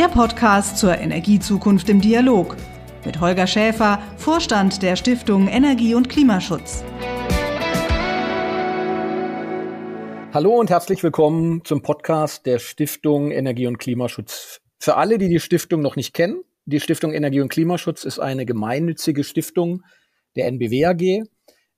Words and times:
Der 0.00 0.08
Podcast 0.08 0.78
zur 0.78 0.96
Energiezukunft 0.96 1.90
im 1.90 2.00
Dialog 2.00 2.56
mit 3.04 3.20
Holger 3.20 3.46
Schäfer, 3.46 4.00
Vorstand 4.16 4.80
der 4.80 4.96
Stiftung 4.96 5.46
Energie 5.46 5.94
und 5.94 6.08
Klimaschutz. 6.08 6.82
Hallo 10.32 10.58
und 10.58 10.70
herzlich 10.70 11.02
willkommen 11.02 11.66
zum 11.66 11.82
Podcast 11.82 12.46
der 12.46 12.58
Stiftung 12.60 13.30
Energie 13.30 13.66
und 13.66 13.76
Klimaschutz. 13.76 14.62
Für 14.78 14.96
alle, 14.96 15.18
die 15.18 15.28
die 15.28 15.38
Stiftung 15.38 15.82
noch 15.82 15.96
nicht 15.96 16.14
kennen, 16.14 16.44
die 16.64 16.80
Stiftung 16.80 17.12
Energie 17.12 17.42
und 17.42 17.50
Klimaschutz 17.50 18.04
ist 18.04 18.20
eine 18.20 18.46
gemeinnützige 18.46 19.22
Stiftung 19.22 19.82
der 20.34 20.46
NBW 20.46 20.86
AG. 20.86 21.28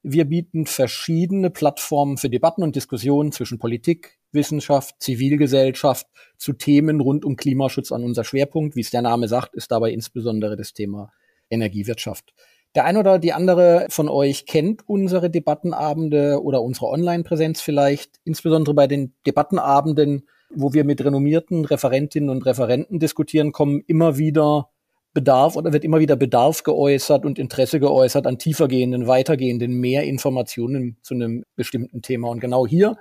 Wir 0.04 0.27
bieten 0.27 0.66
verschiedene 0.66 1.50
Plattformen 1.50 2.18
für 2.18 2.30
Debatten 2.30 2.62
und 2.62 2.77
Diskussionen 2.77 3.32
zwischen 3.32 3.59
Politik, 3.59 4.20
Wissenschaft, 4.32 4.96
Zivilgesellschaft 5.00 6.06
zu 6.36 6.52
Themen 6.52 7.00
rund 7.00 7.24
um 7.24 7.36
Klimaschutz 7.36 7.92
an 7.92 8.04
unser 8.04 8.24
Schwerpunkt. 8.24 8.77
Wie 8.77 8.80
es 8.80 8.90
der 8.90 9.02
Name 9.02 9.28
sagt, 9.28 9.54
ist 9.54 9.70
dabei 9.70 9.90
insbesondere 9.90 10.56
das 10.56 10.73
Thema 10.73 11.12
Energiewirtschaft. 11.50 12.32
Der 12.74 12.87
eine 12.87 13.00
oder 13.00 13.18
die 13.18 13.34
andere 13.34 13.87
von 13.90 14.09
euch 14.09 14.46
kennt 14.46 14.88
unsere 14.88 15.28
Debattenabende 15.28 16.42
oder 16.42 16.62
unsere 16.62 16.87
Online-Präsenz 16.87 17.60
vielleicht, 17.60 18.18
insbesondere 18.24 18.74
bei 18.74 18.87
den 18.87 19.14
Debattenabenden, 19.26 20.26
wo 20.54 20.73
wir 20.73 20.84
mit 20.84 21.04
renommierten 21.04 21.66
Referentinnen 21.66 22.30
und 22.30 22.46
Referenten 22.46 22.98
diskutieren, 22.98 23.52
kommen 23.52 23.82
immer 23.87 24.16
wieder 24.16 24.70
Bedarf 25.12 25.56
oder 25.56 25.74
wird 25.74 25.84
immer 25.84 26.01
wieder 26.01 26.16
Bedarf 26.16 26.62
geäußert 26.62 27.26
und 27.26 27.38
Interesse 27.38 27.78
geäußert 27.78 28.26
an 28.26 28.38
tiefergehenden, 28.38 29.06
weitergehenden, 29.06 29.74
mehr 29.74 30.04
Informationen 30.04 30.96
zu 31.02 31.12
einem 31.12 31.45
bestimmten 31.54 32.01
Thema. 32.01 32.28
Und 32.30 32.40
genau 32.40 32.66
hier 32.66 32.96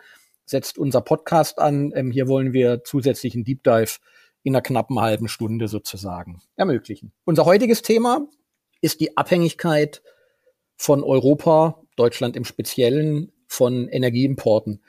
setzt 0.46 0.78
unser 0.78 1.02
Podcast 1.02 1.60
an. 1.60 1.92
Ähm, 1.96 2.12
hier 2.12 2.28
wollen 2.28 2.54
wir 2.54 2.84
zusätzlichen 2.84 3.44
Deep 3.44 3.64
Dive 3.64 3.98
in 4.44 4.56
einer 4.56 4.62
knappen 4.62 5.00
halben 5.00 5.28
Stunde 5.28 5.68
sozusagen 5.68 6.42
ermöglichen. 6.56 7.12
Unser 7.26 7.46
heutiges 7.46 7.82
Thema 7.82 8.28
ist 8.82 9.00
die 9.00 9.18
Abhängigkeit 9.18 10.02
von 10.76 11.04
Europa, 11.04 11.84
Deutschland 11.96 12.36
im 12.36 12.46
Speziellen, 12.46 13.32
von 13.48 13.88
Energieimporten. 13.88 14.82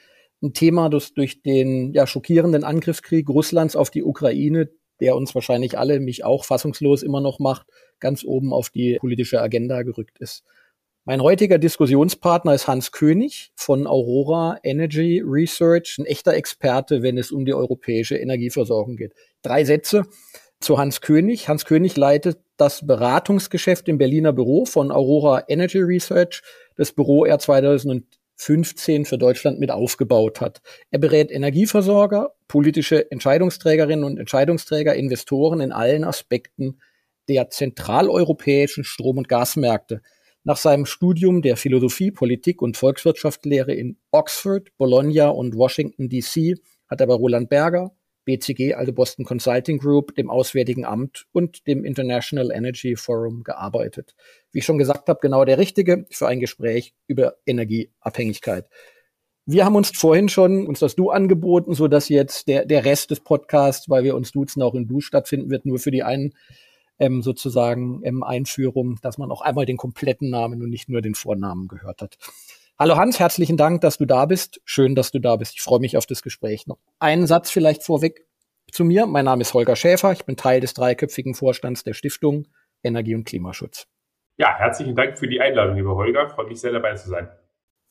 Ein 0.42 0.54
Thema, 0.54 0.88
das 0.88 1.14
durch 1.14 1.42
den 1.42 1.92
ja, 1.92 2.06
schockierenden 2.06 2.64
Angriffskrieg 2.64 3.28
Russlands 3.28 3.76
auf 3.76 3.90
die 3.90 4.02
Ukraine, 4.02 4.70
der 5.00 5.16
uns 5.16 5.34
wahrscheinlich 5.34 5.78
alle, 5.78 6.00
mich 6.00 6.24
auch 6.24 6.44
fassungslos 6.44 7.02
immer 7.02 7.20
noch 7.20 7.38
macht, 7.38 7.66
ganz 8.00 8.24
oben 8.24 8.52
auf 8.52 8.70
die 8.70 8.98
politische 9.00 9.40
Agenda 9.40 9.82
gerückt 9.82 10.18
ist. 10.18 10.44
Mein 11.04 11.20
heutiger 11.20 11.58
Diskussionspartner 11.58 12.54
ist 12.54 12.68
Hans 12.68 12.92
König 12.92 13.50
von 13.56 13.88
Aurora 13.88 14.58
Energy 14.62 15.20
Research, 15.20 15.96
ein 15.98 16.06
echter 16.06 16.34
Experte, 16.34 17.02
wenn 17.02 17.18
es 17.18 17.32
um 17.32 17.44
die 17.44 17.54
europäische 17.54 18.16
Energieversorgung 18.16 18.94
geht. 18.94 19.12
Drei 19.42 19.64
Sätze 19.64 20.04
zu 20.60 20.78
Hans 20.78 21.00
König. 21.00 21.48
Hans 21.48 21.64
König 21.64 21.96
leitet 21.96 22.38
das 22.56 22.86
Beratungsgeschäft 22.86 23.88
im 23.88 23.98
Berliner 23.98 24.32
Büro 24.32 24.64
von 24.64 24.92
Aurora 24.92 25.42
Energy 25.48 25.80
Research, 25.80 26.40
das 26.76 26.92
Büro 26.92 27.24
er 27.24 27.40
2015 27.40 29.04
für 29.04 29.18
Deutschland 29.18 29.58
mit 29.58 29.72
aufgebaut 29.72 30.40
hat. 30.40 30.62
Er 30.92 31.00
berät 31.00 31.32
Energieversorger, 31.32 32.32
politische 32.46 33.10
Entscheidungsträgerinnen 33.10 34.04
und 34.04 34.18
Entscheidungsträger, 34.18 34.94
Investoren 34.94 35.62
in 35.62 35.72
allen 35.72 36.04
Aspekten 36.04 36.78
der 37.28 37.50
zentraleuropäischen 37.50 38.84
Strom- 38.84 39.18
und 39.18 39.28
Gasmärkte. 39.28 40.00
Nach 40.44 40.56
seinem 40.56 40.86
Studium 40.86 41.40
der 41.40 41.56
Philosophie, 41.56 42.10
Politik 42.10 42.62
und 42.62 42.76
Volkswirtschaftslehre 42.76 43.72
in 43.72 43.96
Oxford, 44.10 44.76
Bologna 44.76 45.28
und 45.28 45.56
Washington 45.56 46.08
DC 46.08 46.58
hat 46.88 47.00
er 47.00 47.06
bei 47.06 47.14
Roland 47.14 47.48
Berger, 47.48 47.92
BCG, 48.24 48.74
also 48.74 48.92
Boston 48.92 49.24
Consulting 49.24 49.78
Group, 49.78 50.16
dem 50.16 50.30
Auswärtigen 50.30 50.84
Amt 50.84 51.26
und 51.30 51.66
dem 51.68 51.84
International 51.84 52.50
Energy 52.50 52.96
Forum 52.96 53.44
gearbeitet. 53.44 54.14
Wie 54.50 54.58
ich 54.58 54.64
schon 54.64 54.78
gesagt 54.78 55.08
habe, 55.08 55.20
genau 55.22 55.44
der 55.44 55.58
richtige 55.58 56.06
für 56.10 56.26
ein 56.26 56.40
Gespräch 56.40 56.94
über 57.06 57.36
Energieabhängigkeit. 57.46 58.68
Wir 59.46 59.64
haben 59.64 59.76
uns 59.76 59.90
vorhin 59.90 60.28
schon 60.28 60.66
uns 60.66 60.80
das 60.80 60.94
Du 60.96 61.10
angeboten, 61.10 61.74
so 61.74 61.88
dass 61.88 62.08
jetzt 62.08 62.48
der, 62.48 62.64
der 62.64 62.84
Rest 62.84 63.10
des 63.10 63.20
Podcasts, 63.20 63.88
weil 63.88 64.04
wir 64.04 64.14
uns 64.16 64.32
duzen, 64.32 64.62
auch 64.62 64.74
in 64.74 64.86
Du 64.86 65.00
stattfinden 65.00 65.50
wird, 65.50 65.66
nur 65.66 65.78
für 65.78 65.90
die 65.90 66.02
einen 66.02 66.32
ähm, 67.02 67.20
sozusagen 67.20 68.00
ähm, 68.04 68.22
Einführung, 68.22 68.98
dass 69.02 69.18
man 69.18 69.32
auch 69.32 69.42
einmal 69.42 69.66
den 69.66 69.76
kompletten 69.76 70.30
Namen 70.30 70.62
und 70.62 70.70
nicht 70.70 70.88
nur 70.88 71.02
den 71.02 71.16
Vornamen 71.16 71.66
gehört 71.66 72.00
hat. 72.00 72.16
Hallo 72.78 72.96
Hans, 72.96 73.18
herzlichen 73.18 73.56
Dank, 73.56 73.80
dass 73.80 73.98
du 73.98 74.06
da 74.06 74.24
bist. 74.24 74.60
Schön, 74.64 74.94
dass 74.94 75.10
du 75.10 75.18
da 75.18 75.34
bist. 75.34 75.54
Ich 75.56 75.62
freue 75.62 75.80
mich 75.80 75.96
auf 75.96 76.06
das 76.06 76.22
Gespräch 76.22 76.68
noch. 76.68 76.78
Einen 77.00 77.26
Satz 77.26 77.50
vielleicht 77.50 77.82
vorweg 77.82 78.24
zu 78.70 78.84
mir. 78.84 79.06
Mein 79.06 79.24
Name 79.24 79.42
ist 79.42 79.52
Holger 79.52 79.74
Schäfer. 79.74 80.12
Ich 80.12 80.24
bin 80.24 80.36
Teil 80.36 80.60
des 80.60 80.74
dreiköpfigen 80.74 81.34
Vorstands 81.34 81.82
der 81.82 81.94
Stiftung 81.94 82.46
Energie 82.84 83.16
und 83.16 83.24
Klimaschutz. 83.24 83.88
Ja, 84.36 84.56
herzlichen 84.56 84.94
Dank 84.94 85.18
für 85.18 85.26
die 85.26 85.40
Einladung, 85.40 85.76
lieber 85.76 85.96
Holger. 85.96 86.28
Freue 86.30 86.46
mich 86.46 86.60
sehr 86.60 86.72
dabei 86.72 86.94
zu 86.94 87.10
sein. 87.10 87.28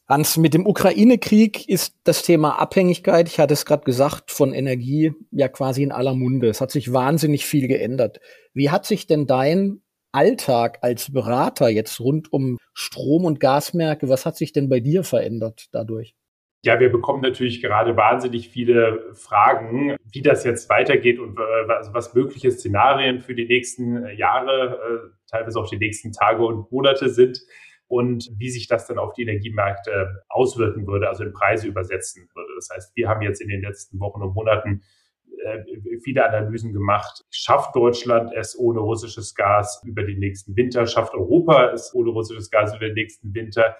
Hans, 0.07 0.38
mit 0.38 0.53
dem 0.53 0.67
Ukraine-Krieg 0.67 1.69
ist 1.69 1.95
das 2.03 2.23
Thema 2.23 2.59
Abhängigkeit, 2.59 3.29
ich 3.29 3.39
hatte 3.39 3.53
es 3.53 3.66
gerade 3.66 3.84
gesagt, 3.84 4.31
von 4.31 4.53
Energie 4.53 5.13
ja 5.31 5.47
quasi 5.47 5.84
in 5.84 5.91
aller 5.91 6.13
Munde. 6.13 6.50
Es 6.50 6.59
hat 6.59 6.72
sich 6.72 6.91
wahnsinnig 6.91 7.45
viel 7.45 7.67
geändert. 7.67 8.19
Wie 8.53 8.69
hat 8.69 8.85
sich 8.85 9.07
denn 9.07 9.25
dein 9.25 9.81
Alltag 10.11 10.79
als 10.81 11.13
Berater 11.13 11.69
jetzt 11.69 12.00
rund 12.00 12.34
um 12.34 12.57
Strom- 12.73 13.25
und 13.25 13.40
Gasmärkte, 13.40 14.09
was 14.09 14.25
hat 14.25 14.35
sich 14.35 14.51
denn 14.51 14.69
bei 14.69 14.79
dir 14.79 15.03
verändert 15.03 15.67
dadurch? 15.72 16.16
Ja, 16.63 16.79
wir 16.79 16.91
bekommen 16.91 17.22
natürlich 17.22 17.61
gerade 17.61 17.97
wahnsinnig 17.97 18.50
viele 18.50 19.13
Fragen, 19.13 19.95
wie 20.11 20.22
das 20.22 20.44
jetzt 20.44 20.69
weitergeht 20.69 21.19
und 21.19 21.40
äh, 21.40 21.72
also 21.72 21.94
was 21.94 22.13
mögliche 22.13 22.51
Szenarien 22.51 23.19
für 23.19 23.34
die 23.34 23.47
nächsten 23.47 24.06
Jahre, 24.16 24.78
äh, 24.78 25.31
teilweise 25.31 25.59
auch 25.59 25.69
die 25.69 25.79
nächsten 25.79 26.11
Tage 26.11 26.45
und 26.45 26.72
Monate 26.72 27.09
sind 27.09 27.40
und 27.91 28.31
wie 28.38 28.50
sich 28.50 28.68
das 28.68 28.88
dann 28.88 28.97
auf 28.97 29.12
die 29.12 29.24
Energiemärkte 29.24 30.24
auswirken 30.29 30.88
würde, 30.88 31.09
also 31.09 31.25
in 31.25 31.34
Preise 31.34 31.68
übersetzen 31.68 32.29
würde. 32.34 32.53
Das 32.56 32.69
heißt, 32.74 32.96
wir 32.96 33.09
haben 33.09 33.22
jetzt 33.22 33.41
in 33.41 33.50
den 33.50 33.62
letzten 33.62 34.00
Wochen 34.00 34.22
und 34.22 34.34
Monaten 34.34 34.81
äh, 35.44 35.57
viele 36.02 36.25
Analysen 36.25 36.72
gemacht. 36.72 37.25
Schafft 37.31 37.75
Deutschland 37.75 38.31
es 38.34 38.57
ohne 38.57 38.79
russisches 38.79 39.35
Gas 39.35 39.84
über 39.85 40.03
den 40.03 40.19
nächsten 40.19 40.56
Winter? 40.56 40.88
Schafft 40.88 41.13
Europa 41.13 41.74
es 41.74 41.94
ohne 41.94 42.12
russisches 42.12 42.50
Gas 42.50 42.74
über 42.74 42.85
den 42.85 42.96
nächsten 42.96 43.34
Winter? 43.34 43.75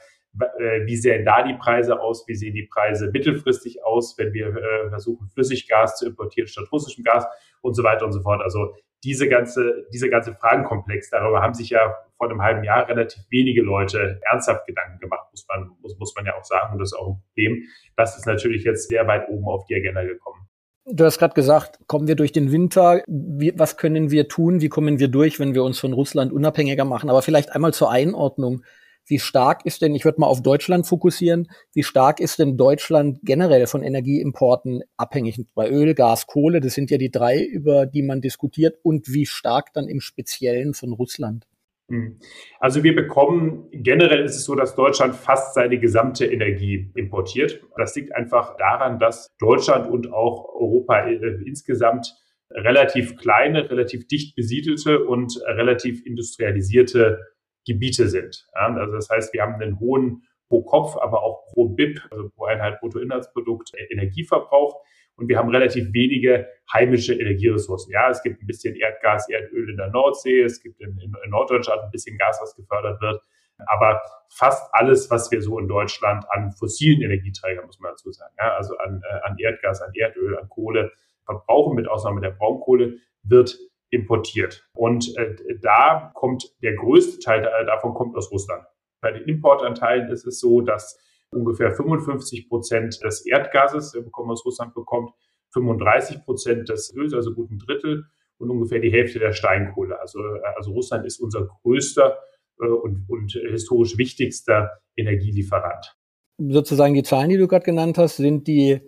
Äh, 0.60 0.86
wie 0.86 0.98
sehen 0.98 1.24
da 1.24 1.42
die 1.44 1.54
Preise 1.54 1.98
aus? 2.02 2.28
Wie 2.28 2.36
sehen 2.36 2.54
die 2.54 2.68
Preise 2.70 3.12
mittelfristig 3.14 3.86
aus, 3.86 4.18
wenn 4.18 4.34
wir 4.34 4.48
äh, 4.48 4.90
versuchen, 4.90 5.30
Flüssiggas 5.30 5.98
zu 5.98 6.08
importieren 6.08 6.50
statt 6.50 6.68
russischem 6.70 7.06
Gas 7.06 7.26
und 7.62 7.76
so 7.76 7.84
weiter 7.84 8.06
und 8.06 8.12
so 8.12 8.22
fort? 8.22 8.42
Also 8.42 8.76
diese 9.06 9.30
ganze, 9.30 9.88
diese 9.94 10.10
ganze 10.10 10.34
Fragenkomplex, 10.34 11.10
darüber 11.10 11.42
haben 11.42 11.54
sich 11.54 11.70
ja 11.70 11.96
vor 12.22 12.30
einem 12.30 12.44
halben 12.44 12.64
Jahr 12.64 12.88
relativ 12.88 13.24
wenige 13.32 13.64
Leute 13.64 14.22
ernsthaft 14.30 14.68
Gedanken 14.68 15.00
gemacht, 15.00 15.26
muss 15.32 15.44
man, 15.50 15.72
muss, 15.82 15.98
muss 15.98 16.14
man 16.16 16.24
ja 16.28 16.38
auch 16.38 16.44
sagen. 16.44 16.74
Und 16.74 16.80
das 16.80 16.90
ist 16.90 17.00
auch 17.00 17.08
ein 17.08 17.22
Problem. 17.26 17.64
Das 17.98 18.16
ist 18.16 18.28
natürlich 18.28 18.64
jetzt 18.64 18.90
sehr 18.90 19.08
weit 19.08 19.28
oben 19.28 19.48
auf 19.48 19.66
die 19.66 19.74
Agenda 19.74 20.04
gekommen. 20.04 20.48
Du 20.86 21.04
hast 21.04 21.18
gerade 21.18 21.34
gesagt, 21.34 21.80
kommen 21.88 22.08
wir 22.08 22.16
durch 22.16 22.32
den 22.32 22.52
Winter? 22.52 23.02
Wie, 23.08 23.54
was 23.58 23.76
können 23.76 24.12
wir 24.12 24.28
tun? 24.28 24.62
Wie 24.62 24.70
kommen 24.70 25.00
wir 25.00 25.08
durch, 25.08 25.40
wenn 25.40 25.56
wir 25.56 25.64
uns 25.64 25.80
von 25.80 25.94
Russland 25.94 26.32
unabhängiger 26.32 26.86
machen? 26.86 27.10
Aber 27.10 27.24
vielleicht 27.24 27.56
einmal 27.56 27.74
zur 27.74 27.90
Einordnung. 27.90 28.64
Wie 29.08 29.18
stark 29.18 29.66
ist 29.66 29.82
denn, 29.82 29.96
ich 29.96 30.06
würde 30.06 30.22
mal 30.22 30.28
auf 30.28 30.44
Deutschland 30.44 30.86
fokussieren, 30.86 31.50
wie 31.74 31.82
stark 31.82 32.20
ist 32.20 32.38
denn 32.38 32.56
Deutschland 32.56 33.18
generell 33.24 33.66
von 33.66 33.82
Energieimporten 33.82 34.84
abhängig? 34.96 35.44
Bei 35.56 35.72
Öl, 35.72 35.96
Gas, 35.96 36.28
Kohle, 36.28 36.60
das 36.60 36.76
sind 36.76 36.92
ja 36.92 37.00
die 37.00 37.10
drei, 37.10 37.44
über 37.44 37.88
die 37.88 38.04
man 38.04 38.22
diskutiert. 38.22 38.78
Und 38.84 39.12
wie 39.12 39.26
stark 39.26 39.74
dann 39.74 39.88
im 39.88 40.02
Speziellen 40.02 40.76
von 40.76 40.94
Russland? 40.94 41.48
Hm. 41.92 42.20
Also 42.60 42.84
wir 42.84 42.96
bekommen, 42.96 43.68
generell 43.72 44.24
ist 44.24 44.38
es 44.38 44.46
so, 44.46 44.56
dass 44.56 44.76
Deutschland 44.76 45.14
fast 45.14 45.54
seine 45.54 45.78
gesamte 45.78 46.26
Energie 46.26 46.90
importiert. 46.96 47.62
Das 47.76 47.94
liegt 47.96 48.16
einfach 48.16 48.56
daran, 48.56 48.98
dass 48.98 49.28
Deutschland 49.40 49.90
und 49.90 50.14
auch 50.14 50.48
Europa 50.56 51.00
äh, 51.08 51.42
insgesamt 51.46 52.16
relativ 52.50 53.18
kleine, 53.18 53.70
relativ 53.70 54.08
dicht 54.08 54.36
besiedelte 54.38 55.04
und 55.04 55.38
relativ 55.46 56.06
industrialisierte 56.06 57.20
Gebiete 57.66 58.08
sind. 58.08 58.48
Also 58.54 58.94
das 58.94 59.10
heißt, 59.10 59.34
wir 59.34 59.42
haben 59.42 59.62
einen 59.62 59.80
hohen 59.80 60.24
pro 60.48 60.64
Kopf, 60.64 60.96
aber 60.98 61.24
auch 61.24 61.46
pro 61.48 61.70
BIP, 61.70 62.00
also 62.10 62.30
pro 62.30 62.46
Einheit 62.46 62.80
Bruttoinlandsprodukt 62.80 63.72
äh, 63.74 63.84
Energieverbrauch. 63.92 64.82
Und 65.16 65.28
wir 65.28 65.38
haben 65.38 65.50
relativ 65.50 65.94
wenige 65.94 66.48
heimische 66.74 67.14
Energieressourcen. 67.14 67.92
Ja, 67.92 68.10
es 68.10 68.24
gibt 68.24 68.42
ein 68.42 68.48
bisschen 68.48 68.76
Erdgas, 68.76 69.30
Erdöl 69.30 69.70
in 69.70 69.78
der 69.78 69.90
Nordsee, 69.90 70.42
es 70.42 70.62
gibt 70.62 70.80
in, 70.82 70.98
in, 71.00 71.14
in 71.24 71.30
Norddeutschland 71.30 71.82
ein 71.84 71.92
bisschen 71.92 72.18
Gas, 72.18 72.40
was 72.42 72.56
gefördert 72.56 73.02
wird. 73.02 73.22
Aber 73.68 74.02
fast 74.30 74.74
alles, 74.74 75.10
was 75.12 75.32
wir 75.32 75.42
so 75.42 75.60
in 75.60 75.68
Deutschland 75.68 76.26
an 76.32 76.52
fossilen 76.52 77.02
Energieträgern, 77.02 77.66
muss 77.66 77.80
man 77.80 77.92
dazu 77.92 78.12
sagen, 78.12 78.34
ja, 78.40 78.56
also 78.56 78.78
an, 78.78 79.02
äh, 79.04 79.30
an 79.30 79.38
Erdgas, 79.38 79.82
an 79.82 79.92
Erdöl, 79.94 80.38
an 80.38 80.50
Kohle 80.50 80.92
verbrauchen, 81.26 81.76
mit 81.76 81.88
Ausnahme 81.88 82.22
der 82.22 82.32
Braunkohle, 82.32 82.98
wird 83.24 83.58
importiert. 83.90 84.68
Und 84.74 85.16
äh, 85.18 85.36
da 85.62 86.12
kommt 86.16 86.46
der 86.64 86.76
größte 86.76 87.20
Teil 87.20 87.44
davon 87.66 87.94
kommt 87.94 88.16
aus 88.16 88.32
Russland. 88.32 88.66
Bei 89.02 89.12
den 89.12 89.28
Importanteilen 89.28 90.10
ist 90.10 90.26
es 90.26 90.40
so, 90.40 90.62
dass 90.62 91.00
ungefähr 91.32 91.72
55 91.72 92.48
Prozent 92.48 93.00
des 93.04 93.26
Erdgases, 93.26 93.92
bekommen 93.94 94.32
aus 94.32 94.46
Russland 94.46 94.74
bekommt, 94.74 95.12
35 95.54 96.24
Prozent 96.24 96.70
des 96.70 96.94
Öls, 96.96 97.14
also 97.14 97.34
gut 97.34 97.52
ein 97.52 97.60
Drittel, 97.60 98.06
und 98.38 98.50
ungefähr 98.50 98.80
die 98.80 98.92
Hälfte 98.92 99.20
der 99.20 99.34
Steinkohle. 99.34 100.00
Also, 100.00 100.20
also 100.56 100.72
Russland 100.72 101.06
ist 101.06 101.20
unser 101.20 101.46
größter 101.46 102.18
äh, 102.60 102.66
und, 102.66 103.06
und 103.08 103.32
historisch 103.32 103.98
wichtigster 103.98 104.72
Energielieferant. 104.96 105.96
Sozusagen 106.40 106.96
die 106.96 107.04
Zahlen, 107.04 107.30
die 107.30 107.38
du 107.38 107.48
gerade 107.48 107.66
genannt 107.66 107.98
hast, 107.98 108.18
sind 108.18 108.48
die 108.48 108.82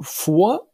vor 0.00 0.71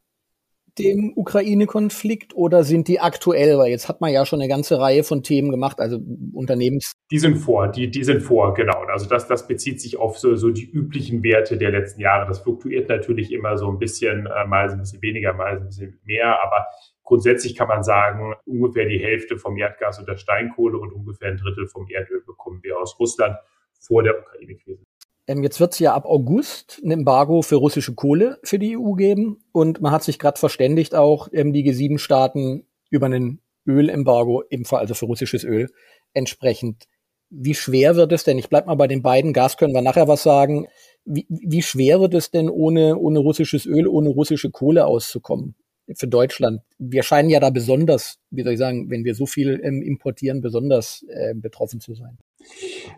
dem 0.79 1.13
Ukraine-Konflikt 1.17 2.35
oder 2.35 2.65
sind 2.65 2.89
die 2.89 3.01
aktuell? 3.01 3.59
Weil 3.59 3.71
jetzt 3.71 3.89
hat 3.89 4.01
man 4.01 4.13
ja 4.13 4.25
schon 4.25 4.41
eine 4.41 4.49
ganze 4.49 4.79
Reihe 4.79 5.05
von 5.05 5.23
Themen 5.23 5.51
gemacht, 5.51 5.81
also 5.81 5.99
Unternehmens. 6.33 6.93
Die 7.11 7.19
sind 7.19 7.37
vor, 7.37 7.69
die, 7.69 7.91
die 7.91 8.05
sind 8.05 8.23
vor, 8.23 8.55
genau. 8.55 8.85
Also 8.91 9.09
das, 9.09 9.27
das 9.27 9.47
bezieht 9.47 9.81
sich 9.81 9.97
auf 9.99 10.19
so, 10.19 10.37
so 10.37 10.51
die 10.51 10.69
üblichen 10.71 11.23
Werte 11.23 11.59
der 11.59 11.71
letzten 11.71 12.01
Jahre. 12.01 12.27
Das 12.27 12.41
fluktuiert 12.41 12.89
natürlich 12.89 13.33
immer 13.33 13.57
so 13.59 13.69
ein 13.69 13.79
bisschen, 13.79 14.27
äh, 14.27 14.47
mal 14.47 14.71
ein 14.71 14.79
bisschen 14.79 15.03
weniger, 15.03 15.33
mal 15.33 15.59
ein 15.59 15.67
bisschen 15.67 15.99
mehr, 16.05 16.43
aber 16.43 16.67
grundsätzlich 17.03 17.57
kann 17.57 17.69
man 17.69 17.83
sagen, 17.83 18.35
ungefähr 18.45 18.87
die 18.87 18.99
Hälfte 18.99 19.39
vom 19.39 19.57
Erdgas 19.57 19.99
und 19.99 20.09
der 20.09 20.17
Steinkohle 20.17 20.79
und 20.79 20.93
ungefähr 20.93 21.29
ein 21.29 21.37
Drittel 21.39 21.67
vom 21.67 21.87
Erdöl 21.89 22.23
bekommen 22.27 22.61
wir 22.63 22.79
aus 22.79 22.99
Russland 22.99 23.37
vor 23.81 24.03
der 24.03 24.19
Ukraine-Krise. 24.19 24.85
Ähm, 25.29 25.43
jetzt 25.43 25.61
wird 25.61 25.75
es 25.75 25.79
ja 25.79 25.95
ab 25.95 26.07
August 26.07 26.81
ein 26.83 26.91
Embargo 26.91 27.43
für 27.43 27.57
russische 27.57 27.95
Kohle 27.95 28.39
für 28.43 28.59
die 28.59 28.77
EU 28.77 28.93
geben 28.95 29.45
und 29.53 29.81
man 29.81 29.93
hat 29.93 30.03
sich 30.03 30.19
gerade 30.19 30.41
verständigt 30.41 30.95
auch 30.95 31.29
ähm, 31.33 31.53
die 31.53 31.71
G7-Staaten 31.71 32.67
über 32.91 33.07
ein 33.07 33.41
Ölembargo, 33.67 34.43
ebenfalls 34.49 34.81
also 34.81 34.95
für 34.95 35.05
russisches 35.05 35.45
Öl, 35.45 35.69
entsprechend. 36.15 36.85
Wie 37.29 37.55
schwer 37.55 37.95
wird 37.95 38.13
es 38.13 38.25
denn? 38.25 38.39
Ich 38.39 38.49
bleib 38.49 38.67
mal 38.67 38.75
bei 38.77 38.87
den 38.87 39.03
beiden. 39.03 39.35
Gas 39.35 39.59
können 39.59 39.75
wir 39.75 39.83
nachher 39.83 40.09
was 40.09 40.23
sagen. 40.23 40.67
Wie, 41.05 41.27
wie 41.29 41.61
schwer 41.61 42.01
wird 42.01 42.15
es 42.15 42.31
denn, 42.31 42.49
ohne, 42.49 42.97
ohne 42.97 43.19
russisches 43.19 43.67
Öl, 43.67 43.87
ohne 43.87 44.09
russische 44.09 44.51
Kohle 44.51 44.87
auszukommen? 44.87 45.55
Für 45.95 46.09
Deutschland. 46.09 46.63
Wir 46.79 47.03
scheinen 47.03 47.29
ja 47.29 47.41
da 47.41 47.51
besonders, 47.51 48.19
wie 48.31 48.43
soll 48.43 48.55
ich 48.55 48.59
sagen, 48.59 48.91
wenn 48.91 49.05
wir 49.05 49.15
so 49.15 49.27
viel 49.27 49.61
ähm, 49.63 49.83
importieren, 49.83 50.41
besonders 50.41 51.05
äh, 51.09 51.35
betroffen 51.35 51.81
zu 51.81 51.95
sein. 51.95 52.19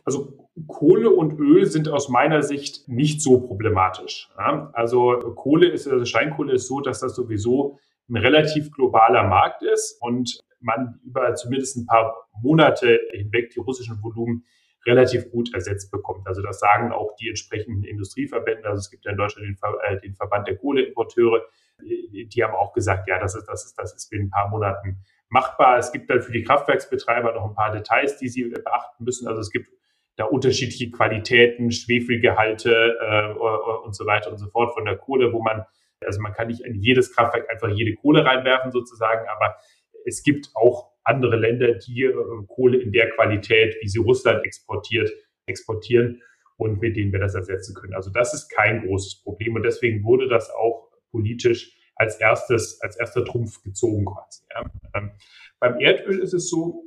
Also 0.05 0.49
Kohle 0.67 1.11
und 1.11 1.39
Öl 1.39 1.67
sind 1.67 1.89
aus 1.89 2.09
meiner 2.09 2.43
Sicht 2.43 2.89
nicht 2.89 3.23
so 3.23 3.41
problematisch. 3.41 4.31
Also 4.73 5.19
Kohle 5.35 5.69
ist, 5.69 5.89
also 5.89 6.05
Steinkohle 6.05 6.55
ist 6.55 6.67
so, 6.67 6.81
dass 6.81 7.01
das 7.01 7.15
sowieso 7.15 7.79
ein 8.09 8.17
relativ 8.17 8.71
globaler 8.73 9.25
Markt 9.25 9.63
ist 9.63 9.97
und 10.01 10.41
man 10.61 11.01
über 11.05 11.35
zumindest 11.35 11.77
ein 11.77 11.87
paar 11.87 12.29
Monate 12.43 13.01
hinweg 13.13 13.51
die 13.51 13.61
russischen 13.61 14.03
Volumen 14.03 14.45
relativ 14.87 15.31
gut 15.31 15.53
ersetzt 15.55 15.91
bekommt. 15.91 16.27
Also 16.27 16.43
das 16.43 16.59
sagen 16.59 16.93
auch 16.93 17.15
die 17.17 17.29
entsprechenden 17.29 17.85
Industrieverbände. 17.85 18.69
Also 18.69 18.81
es 18.81 18.91
gibt 18.91 19.05
ja 19.05 19.13
in 19.13 19.19
Deutschland 19.19 19.47
den, 19.47 19.57
Ver 19.57 19.77
äh, 19.87 20.01
den 20.01 20.15
Verband 20.15 20.49
der 20.49 20.57
Kohleimporteure. 20.57 21.43
Die 21.83 22.45
haben 22.45 22.55
auch 22.55 22.73
gesagt, 22.73 23.09
ja, 23.09 23.19
das 23.19 23.35
ist, 23.35 23.47
das 23.47 23.65
ist, 23.65 23.79
das 23.79 23.95
ist 23.95 24.13
in 24.13 24.25
ein 24.25 24.31
paar 24.31 24.49
Monaten 24.49 25.03
machbar. 25.31 25.79
Es 25.79 25.93
gibt 25.93 26.11
dann 26.11 26.21
für 26.21 26.33
die 26.33 26.43
Kraftwerksbetreiber 26.43 27.33
noch 27.33 27.49
ein 27.49 27.55
paar 27.55 27.73
Details, 27.73 28.19
die 28.19 28.29
sie 28.29 28.45
beachten 28.45 29.05
müssen. 29.05 29.27
Also 29.27 29.41
es 29.41 29.51
gibt 29.51 29.69
da 30.17 30.25
unterschiedliche 30.25 30.91
Qualitäten, 30.91 31.71
Schwefelgehalte 31.71 32.99
äh, 33.01 33.33
und 33.85 33.95
so 33.95 34.05
weiter 34.05 34.31
und 34.31 34.39
so 34.39 34.49
fort 34.49 34.75
von 34.75 34.85
der 34.85 34.97
Kohle, 34.97 35.33
wo 35.33 35.41
man, 35.41 35.65
also 36.05 36.21
man 36.21 36.35
kann 36.35 36.49
nicht 36.49 36.61
in 36.61 36.75
jedes 36.75 37.15
Kraftwerk 37.15 37.49
einfach 37.49 37.69
jede 37.69 37.95
Kohle 37.95 38.25
reinwerfen 38.25 38.71
sozusagen, 38.71 39.27
aber 39.29 39.57
es 40.05 40.23
gibt 40.23 40.51
auch 40.55 40.91
andere 41.05 41.37
Länder, 41.37 41.75
die 41.75 42.03
äh, 42.03 42.15
Kohle 42.49 42.79
in 42.79 42.93
der 42.93 43.11
Qualität, 43.11 43.77
wie 43.81 43.89
sie 43.89 43.99
Russland 43.99 44.45
exportiert, 44.45 45.11
exportieren 45.47 46.21
und 46.57 46.81
mit 46.81 46.97
denen 46.97 47.13
wir 47.13 47.21
das 47.21 47.35
ersetzen 47.35 47.75
können. 47.75 47.95
Also 47.95 48.11
das 48.11 48.35
ist 48.35 48.49
kein 48.51 48.87
großes 48.87 49.23
Problem 49.23 49.55
und 49.55 49.63
deswegen 49.63 50.05
wurde 50.05 50.29
das 50.29 50.51
auch 50.51 50.91
politisch 51.11 51.75
als 52.01 52.17
erstes, 52.17 52.81
als 52.81 52.99
erster 52.99 53.27
Trumpf 53.27 53.63
gezogen 53.63 54.07
quasi. 54.07 54.43
Ja. 54.55 54.65
Ähm, 54.95 55.11
beim 55.59 55.79
Erdöl 55.79 56.19
ist 56.19 56.33
es 56.33 56.49
so, 56.49 56.85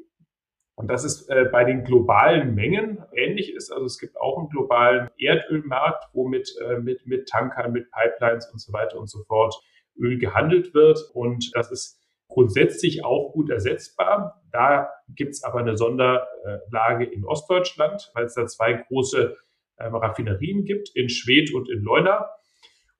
und 0.76 0.88
dass 0.88 1.04
es 1.04 1.30
äh, 1.30 1.46
bei 1.52 1.64
den 1.64 1.84
globalen 1.84 2.56
Mengen 2.56 3.04
ähnlich 3.14 3.54
ist. 3.54 3.72
Also 3.72 3.86
es 3.86 4.00
gibt 4.00 4.20
auch 4.20 4.40
einen 4.40 4.50
globalen 4.50 5.12
Erdölmarkt, 5.20 6.06
wo 6.14 6.28
mit, 6.28 6.52
äh, 6.68 6.80
mit, 6.80 7.06
mit 7.06 7.30
Tankern, 7.30 7.74
mit 7.74 7.92
Pipelines 7.92 8.52
und 8.52 8.60
so 8.60 8.74
weiter 8.74 8.98
und 8.98 9.08
so 9.08 9.24
fort 9.26 9.54
Öl 9.96 10.18
gehandelt 10.18 10.74
wird. 10.74 11.00
Und 11.14 11.52
das 11.54 11.72
ist 11.72 12.02
grundsätzlich 12.28 13.06
auch 13.06 13.34
gut 13.34 13.52
ersetzbar. 13.52 14.42
Da 14.52 14.90
gibt 15.10 15.34
es 15.34 15.44
aber 15.44 15.60
eine 15.60 15.78
Sonderlage 15.78 17.06
in 17.06 17.24
Ostdeutschland, 17.24 18.10
weil 18.16 18.26
es 18.26 18.34
da 18.34 18.48
zwei 18.48 18.74
große 18.74 19.38
äh, 19.78 19.86
Raffinerien 19.86 20.66
gibt, 20.66 20.90
in 20.96 21.08
Schwedt 21.08 21.54
und 21.54 21.70
in 21.70 21.84
Leuna. 21.84 22.32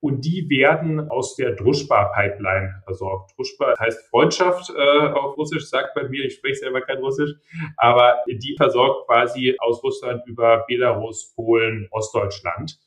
Und 0.04 0.26
die 0.26 0.50
werden 0.50 1.08
aus 1.08 1.34
der 1.34 1.52
Druschba-Pipeline 1.52 2.82
versorgt. 2.84 3.32
Druschba 3.38 3.72
heißt 3.80 4.06
Freundschaft 4.10 4.68
äh, 4.68 5.08
auf 5.08 5.34
Russisch, 5.38 5.64
sagt 5.64 5.96
man 5.96 6.10
mir, 6.10 6.26
ich 6.26 6.34
spreche 6.34 6.56
selber 6.56 6.82
kein 6.82 6.98
Russisch, 6.98 7.30
aber 7.78 8.18
die 8.28 8.54
versorgt 8.58 9.06
quasi 9.06 9.56
aus 9.60 9.82
Russland 9.82 10.20
über 10.26 10.66
Belarus, 10.68 11.32
Polen, 11.34 11.88
Ostdeutschland 11.90 12.78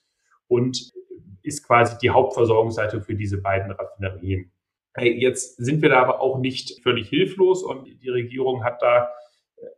und 0.48 0.92
ist 1.42 1.66
quasi 1.66 1.98
die 2.00 2.12
Hauptversorgungsseite 2.12 3.02
für 3.02 3.16
diese 3.16 3.42
beiden 3.42 3.72
Raffinerien. 3.72 4.52
Jetzt 5.00 5.58
sind 5.58 5.82
wir 5.82 5.90
da 5.90 6.04
aber 6.04 6.22
auch 6.22 6.38
nicht 6.38 6.84
völlig 6.84 7.10
hilflos 7.10 7.64
und 7.64 7.88
die 8.00 8.10
Regierung 8.10 8.64
hat 8.64 8.84
da 8.84 9.10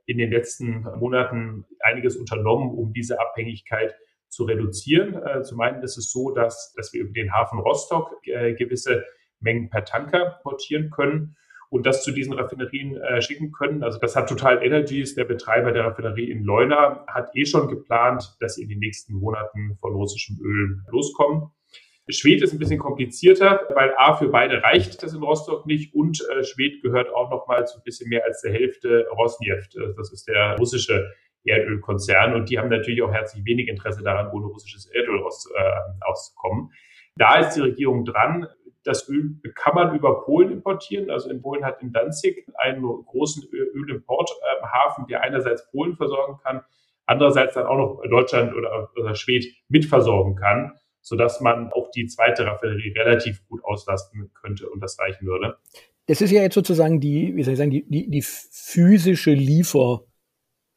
in 0.06 0.18
den 0.18 0.30
letzten 0.30 0.82
Monaten 0.98 1.66
einiges 1.80 2.18
unternommen, 2.18 2.78
um 2.78 2.92
diese 2.92 3.18
Abhängigkeit 3.22 3.96
zu 4.30 4.46
reduzieren. 4.46 5.16
Äh, 5.16 5.44
zum 5.44 5.60
einen 5.62 5.84
ist 5.84 5.98
es 5.98 6.12
so, 6.12 6.32
dass, 6.32 6.74
dass 6.76 6.94
wir 6.94 7.02
über 7.02 7.14
den 7.14 7.34
Hafen 7.34 7.60
Rostock 7.60 8.16
äh, 8.28 8.54
gewisse 8.54 9.04
Mengen 9.40 9.70
per 9.70 9.86
Tanker 9.86 10.40
portieren 10.44 10.90
können 10.90 11.36
und 11.70 11.86
das 11.86 12.04
zu 12.04 12.12
diesen 12.12 12.34
Raffinerien 12.34 12.98
äh, 12.98 13.22
schicken 13.22 13.52
können. 13.52 13.84
Also 13.84 14.00
das 14.00 14.16
hat 14.16 14.28
Total 14.28 14.64
Energies, 14.64 15.16
der 15.16 15.26
Betreiber 15.26 15.72
der 15.72 15.86
Raffinerie 15.86 16.30
in 16.30 16.44
Leuna, 16.44 17.06
hat 17.08 17.30
eh 17.36 17.46
schon 17.46 17.68
geplant, 17.68 18.36
dass 18.40 18.56
sie 18.56 18.64
in 18.64 18.70
den 18.70 18.80
nächsten 18.80 19.14
Monaten 19.14 19.76
von 19.80 19.94
russischem 19.94 20.40
Öl 20.44 20.82
loskommen. 20.90 21.50
Schwed 22.12 22.42
ist 22.42 22.54
ein 22.54 22.60
bisschen 22.60 22.80
komplizierter, 22.80 23.68
weil 23.76 23.94
A, 23.98 24.16
für 24.16 24.30
beide 24.30 24.64
reicht 24.64 25.04
das 25.04 25.14
in 25.14 25.22
Rostock 25.22 25.68
nicht 25.68 25.94
und 25.94 26.20
äh, 26.32 26.44
Schwed 26.44 26.82
gehört 26.82 27.14
auch 27.14 27.30
noch 27.30 27.46
mal 27.48 27.68
zu 27.68 27.78
ein 27.78 27.84
bisschen 27.84 28.10
mehr 28.10 28.26
als 28.26 28.42
der 28.42 28.52
Hälfte 28.52 29.06
Rosneft. 29.16 29.78
Das 29.96 30.12
ist 30.12 30.28
der 30.28 30.56
russische 30.58 31.14
Erdölkonzern 31.46 32.34
und 32.34 32.50
die 32.50 32.60
haben 32.60 32.70
natürlich 32.70 33.02
auch 33.02 33.12
herzlich 33.12 33.46
wenig 33.46 33.68
Interesse 33.68 34.04
daran, 34.04 34.32
ohne 34.32 34.48
russisches 34.48 34.88
Erdöl 34.88 35.20
raus, 35.22 35.50
äh, 35.56 35.72
auszukommen. 36.02 36.72
Da 37.16 37.40
ist 37.40 37.56
die 37.56 37.62
Regierung 37.62 38.06
dran. 38.06 38.48
Das 38.84 39.10
Öl 39.10 39.36
kann 39.56 39.76
man 39.76 39.96
über 39.96 40.22
Polen 40.24 40.52
importieren. 40.52 41.10
Also 41.10 41.30
in 41.30 41.42
Polen 41.42 41.66
hat 41.66 41.82
in 41.82 41.92
Danzig 41.92 42.48
einen 42.56 42.84
großen 42.84 43.44
Ölimporthafen, 43.52 45.06
der 45.08 45.22
einerseits 45.22 45.70
Polen 45.70 45.96
versorgen 45.96 46.38
kann, 46.44 46.62
andererseits 47.06 47.56
dann 47.56 47.66
auch 47.68 47.78
noch 47.78 48.02
Deutschland 48.10 48.54
oder, 48.54 48.90
oder 48.96 49.16
Schwed 49.16 49.46
mitversorgen 49.68 50.36
kann, 50.36 50.74
sodass 51.02 51.42
man 51.42 51.72
auch 51.74 51.92
die 51.92 52.08
zweite 52.08 52.46
Raffinerie 52.46 52.94
relativ 52.98 53.46
gut 53.48 53.64
auslasten 53.64 54.32
könnte 54.34 54.70
und 54.70 54.82
das 54.82 54.98
reichen 55.00 55.28
würde. 55.28 55.58
Das 56.08 56.22
ist 56.22 56.32
ja 56.32 56.42
jetzt 56.42 56.56
sozusagen 56.56 57.00
die, 57.00 57.36
wie 57.36 57.44
soll 57.44 57.54
ich 57.54 57.58
sagen, 57.58 57.72
die, 57.72 57.88
die, 57.88 58.10
die 58.10 58.22
physische 58.24 59.32
Liefer- 59.32 60.09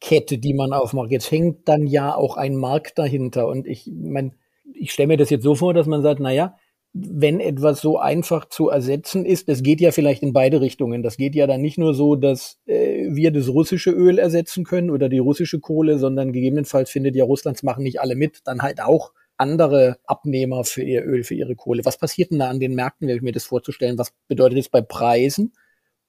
Kette, 0.03 0.39
die 0.39 0.53
man 0.53 0.73
aufmacht. 0.73 1.13
Jetzt 1.13 1.31
hängt 1.31 1.69
dann 1.69 1.87
ja 1.87 2.15
auch 2.15 2.37
ein 2.37 2.57
Markt 2.57 2.99
dahinter. 2.99 3.47
Und 3.47 3.69
ich 3.69 3.89
meine, 3.95 4.33
ich 4.75 4.91
stelle 4.91 5.07
mir 5.07 5.17
das 5.17 5.31
jetzt 5.31 5.45
so 5.45 5.55
vor, 5.55 5.75
dass 5.75 5.87
man 5.87 6.03
sagt, 6.03 6.19
na 6.19 6.33
ja, 6.33 6.57
wenn 6.93 7.39
etwas 7.39 7.81
so 7.81 7.99
einfach 7.99 8.49
zu 8.49 8.69
ersetzen 8.69 9.25
ist, 9.25 9.49
das 9.49 9.63
geht 9.63 9.81
ja 9.81 9.93
vielleicht 9.93 10.23
in 10.25 10.33
beide 10.33 10.61
Richtungen. 10.61 11.05
Das 11.05 11.17
geht 11.17 11.37
ja 11.37 11.47
dann 11.47 11.63
nicht 11.63 11.79
nur 11.79 11.95
so, 11.95 12.17
dass 12.17 12.59
äh, 12.67 13.07
wir 13.11 13.31
das 13.31 13.49
russische 13.49 13.93
Öl 13.93 14.19
ersetzen 14.19 14.65
können 14.65 14.91
oder 14.91 15.09
die 15.09 15.21
russische 15.21 15.61
Kohle, 15.61 15.99
sondern 15.99 16.33
gegebenenfalls 16.33 16.91
findet 16.91 17.15
ja 17.15 17.25
Russlands 17.25 17.63
machen 17.63 17.85
nicht 17.85 18.01
alle 18.01 18.17
mit, 18.17 18.41
dann 18.45 18.61
halt 18.61 18.83
auch 18.83 19.13
andere 19.37 19.99
Abnehmer 20.05 20.65
für 20.65 20.83
ihr 20.83 21.05
Öl, 21.05 21.23
für 21.23 21.35
ihre 21.35 21.55
Kohle. 21.55 21.85
Was 21.85 21.97
passiert 21.97 22.33
denn 22.33 22.41
da 22.41 22.51
an 22.51 22.59
den 22.61 22.75
Märkten, 22.75 23.07
wenn 23.07 23.17
ich 23.17 23.23
mir 23.23 23.33
das 23.33 23.45
vorzustellen? 23.45 23.99
Was 23.99 24.13
bedeutet 24.27 24.59
das 24.59 24.69
bei 24.69 24.83
Preisen? 24.83 25.53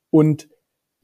Und 0.09 0.50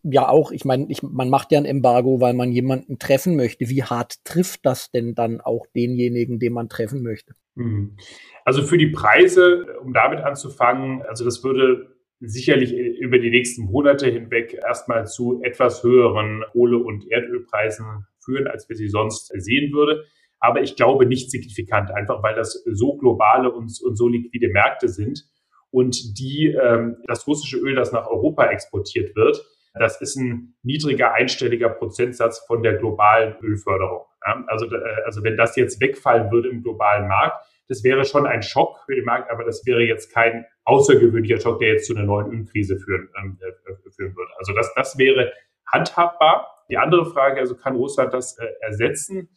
ja 0.03 0.27
auch, 0.27 0.51
ich 0.51 0.65
meine, 0.65 0.88
ich, 0.89 1.03
man 1.03 1.29
macht 1.29 1.51
ja 1.51 1.60
ein 1.60 1.65
Embargo, 1.65 2.22
weil 2.22 2.34
man 2.34 2.51
jemanden 2.51 3.00
treffen 3.00 3.36
möchte. 3.36 3.70
Wie 3.70 3.84
hart 3.84 4.24
trifft 4.24 4.65
das 4.65 4.91
denn 4.91 5.15
dann 5.15 5.41
auch 5.41 5.65
denjenigen, 5.75 6.39
den 6.39 6.53
man 6.53 6.70
treffen 6.70 7.01
möchte? 7.01 7.34
Hm. 7.56 7.98
Also 8.46 8.63
für 8.63 8.77
die 8.77 8.88
Preise, 8.88 9.65
um 9.82 9.94
damit 9.94 10.20
anzufangen, 10.20 11.01
also 11.03 11.25
das 11.25 11.44
würde 11.44 11.96
sicherlich 12.22 12.74
über 12.74 13.20
die 13.20 13.29
nächsten 13.29 13.63
Monate 13.63 14.10
hinweg 14.10 14.53
erstmal 14.53 15.08
zu 15.08 15.41
etwas 15.44 15.84
höheren 15.84 16.44
Kohle- 16.51 16.79
und 16.79 17.10
Erdölpreisen 17.10 18.06
führen, 18.24 18.48
als 18.48 18.68
wir 18.68 18.75
sie 18.75 18.89
sonst 18.89 19.32
sehen 19.36 19.72
würde. 19.74 20.03
Aber 20.39 20.62
ich 20.62 20.75
glaube 20.75 21.06
nicht 21.06 21.32
signifikant, 21.32 21.91
einfach 21.91 22.24
weil 22.24 22.36
das 22.36 22.63
so 22.65 22.98
globale 22.98 23.51
und, 23.51 23.72
und 23.84 23.96
so 23.96 24.08
liquide 24.08 24.50
Märkte 24.50 24.88
sind 24.88 25.29
und 25.72 26.20
die 26.20 26.48
ähm, 26.48 26.98
das 27.08 27.27
russische 27.27 27.58
Öl, 27.58 27.75
das 27.75 27.91
nach 27.91 28.08
Europa 28.08 28.46
exportiert 28.48 29.15
wird, 29.15 29.46
das 29.74 30.02
ist 30.02 30.16
ein 30.16 30.56
niedriger 30.64 31.14
einstelliger 31.14 31.70
Prozentsatz 31.70 32.40
von 32.48 32.64
der 32.64 32.76
globalen 32.78 33.36
Ölförderung. 33.42 34.06
Also, 34.48 34.66
äh, 34.66 35.04
also 35.06 35.24
wenn 35.24 35.38
das 35.38 35.56
jetzt 35.56 35.80
wegfallen 35.80 36.32
würde 36.32 36.50
im 36.50 36.64
globalen 36.64 37.08
Markt, 37.08 37.46
das 37.68 37.84
wäre 37.84 38.04
schon 38.04 38.26
ein 38.26 38.42
Schock 38.42 38.80
für 38.86 38.96
den 38.96 39.06
Markt, 39.06 39.30
aber 39.32 39.44
das 39.44 39.66
wäre 39.66 39.82
jetzt 39.82 40.12
kein 40.12 40.46
außergewöhnlicher 40.66 41.40
Schock, 41.40 41.60
der 41.60 41.70
jetzt 41.74 41.86
zu 41.86 41.96
einer 41.96 42.06
neuen 42.06 42.32
Ölkrise 42.32 42.80
führen, 42.80 43.10
ähm, 43.22 43.38
äh, 43.42 43.92
führen 43.92 44.16
würde. 44.16 44.32
Also 44.40 44.54
das, 44.54 44.74
das 44.74 44.98
wäre 44.98 45.32
handhabbar. 45.68 46.48
Die 46.70 46.78
andere 46.78 47.06
Frage, 47.06 47.40
also 47.40 47.56
kann 47.56 47.76
Russland 47.76 48.14
das 48.14 48.38
äh, 48.40 48.48
ersetzen? 48.62 49.30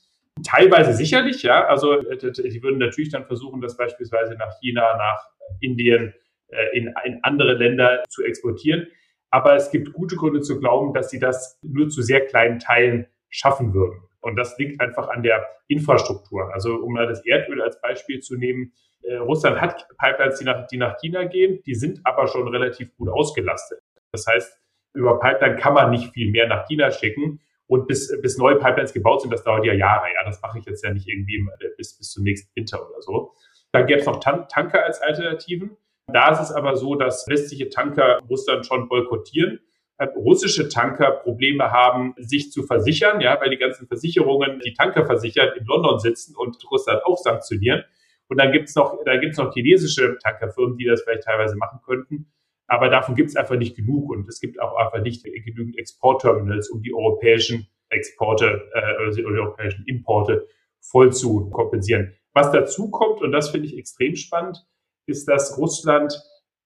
Teilweise 0.47 0.95
sicherlich, 0.95 1.43
ja. 1.43 1.67
Also 1.67 1.99
äh, 1.99 2.17
die 2.17 2.63
würden 2.63 2.79
natürlich 2.79 3.11
dann 3.11 3.27
versuchen, 3.27 3.61
das 3.61 3.77
beispielsweise 3.77 4.35
nach 4.35 4.59
China, 4.61 4.97
nach 4.97 5.29
Indien, 5.61 6.15
äh, 6.49 6.77
in, 6.77 6.95
in 7.05 7.21
andere 7.23 7.53
Länder 7.55 8.03
zu 8.09 8.23
exportieren. 8.23 8.87
Aber 9.33 9.57
es 9.57 9.71
gibt 9.71 9.95
gute 9.95 10.15
Gründe 10.15 10.43
zu 10.43 10.61
glauben, 10.61 10.93
dass 10.93 11.09
sie 11.11 11.19
das 11.19 11.59
nur 11.63 11.89
zu 11.89 12.03
sehr 12.03 12.27
kleinen 12.27 12.59
Teilen 12.59 13.07
schaffen 13.31 13.73
würden. 13.73 14.03
Und 14.21 14.37
das 14.37 14.57
liegt 14.59 14.81
einfach 14.81 15.09
an 15.09 15.23
der 15.23 15.45
Infrastruktur. 15.69 16.53
Also 16.53 16.77
um 16.77 16.93
mal 16.93 17.07
das 17.07 17.25
Erdöl 17.25 17.63
als 17.63 17.81
Beispiel 17.81 18.21
zu 18.21 18.37
nehmen, 18.37 18.73
äh, 19.03 19.17
Russland 19.17 19.59
hat 19.61 19.89
Pipelines, 19.99 20.39
die 20.39 20.45
nach, 20.45 20.67
die 20.67 20.77
nach 20.77 20.99
China 21.01 21.25
gehen, 21.25 21.63
die 21.65 21.75
sind 21.75 22.01
aber 22.05 22.29
schon 22.29 22.47
relativ 22.47 22.95
gut 22.97 23.09
ausgelastet. 23.09 23.81
Das 24.13 24.27
heißt, 24.27 24.61
über 24.93 25.19
Pipeline 25.19 25.57
kann 25.57 25.73
man 25.73 25.91
nicht 25.91 26.13
viel 26.13 26.31
mehr 26.31 26.47
nach 26.47 26.69
China 26.69 26.91
schicken. 26.91 27.41
Und 27.67 27.87
bis, 27.87 28.15
bis 28.21 28.37
neue 28.37 28.57
Pipelines 28.57 28.93
gebaut 28.93 29.23
sind, 29.23 29.33
das 29.33 29.45
dauert 29.45 29.65
ja 29.65 29.73
Jahre. 29.73 30.09
Ja, 30.13 30.25
das 30.27 30.43
mache 30.43 30.59
ich 30.59 30.67
jetzt 30.67 30.85
ja 30.85 30.93
nicht 30.93 31.09
irgendwie 31.09 31.43
bis, 31.79 31.97
bis 31.97 32.11
zum 32.11 32.23
nächsten 32.23 32.55
Winter 32.55 32.87
oder 32.87 33.01
so. 33.01 33.33
Dann 33.73 33.87
gäbe 33.87 34.01
es 34.01 34.07
noch 34.07 34.21
Tan 34.21 34.47
Tanker 34.49 34.85
als 34.85 35.01
Alternativen. 35.01 35.79
Da 36.07 36.31
ist 36.31 36.41
es 36.41 36.53
aber 36.53 36.77
so, 36.77 36.95
dass 36.95 37.27
westliche 37.29 37.69
Tanker 37.69 38.21
Russland 38.29 38.67
schon 38.67 38.89
boykottieren. 38.89 39.61
Äh, 39.99 40.07
russische 40.17 40.69
Tanker 40.69 41.11
Probleme 41.11 41.71
haben, 41.71 42.15
sich 42.19 42.51
zu 42.51 42.65
versichern, 42.65 43.21
ja, 43.21 43.41
weil 43.41 43.51
die 43.51 43.59
ganzen 43.59 43.87
Versicherungen, 43.87 44.61
die 44.65 44.75
Tanker 44.75 45.07
versichern, 45.07 45.51
in 45.59 45.65
London 45.65 45.99
sitzen 45.99 46.35
und 46.37 46.59
Russland 46.71 47.05
auch 47.05 47.19
sanktionieren. 47.19 47.85
Und 48.29 48.41
dann 48.41 48.51
gibt's 48.53 48.75
noch, 48.75 48.99
da 49.05 49.17
gibt's 49.19 49.39
noch 49.39 49.53
chinesische 49.53 50.19
Tankerfirmen, 50.19 50.77
die 50.77 50.87
das 50.87 51.03
vielleicht 51.03 51.25
teilweise 51.25 51.57
machen 51.57 51.81
könnten. 51.85 52.33
Aber 52.67 52.89
davon 52.89 53.15
gibt's 53.15 53.37
einfach 53.37 53.57
nicht 53.57 53.77
genug 53.77 54.11
und 54.11 54.29
es 54.29 54.41
gibt 54.41 54.61
auch 54.61 54.77
einfach 54.77 55.03
nicht 55.03 55.25
genügend 55.25 55.79
Exportterminals, 55.79 56.71
um 56.71 56.83
die 56.83 56.95
europäischen 56.95 57.69
Exporte 57.91 58.71
äh, 58.73 59.03
oder 59.03 59.11
die 59.11 59.25
europäischen 59.25 59.85
Importe 59.87 60.49
voll 60.81 61.13
zu 61.13 61.51
kompensieren. 61.51 62.15
Was 62.33 62.51
dazu 62.51 62.91
kommt, 62.91 63.21
und 63.21 63.33
das 63.33 63.51
finde 63.51 63.67
ich 63.67 63.77
extrem 63.77 64.17
spannend, 64.17 64.65
ist, 65.13 65.29
dass 65.29 65.59
Russland 65.59 66.21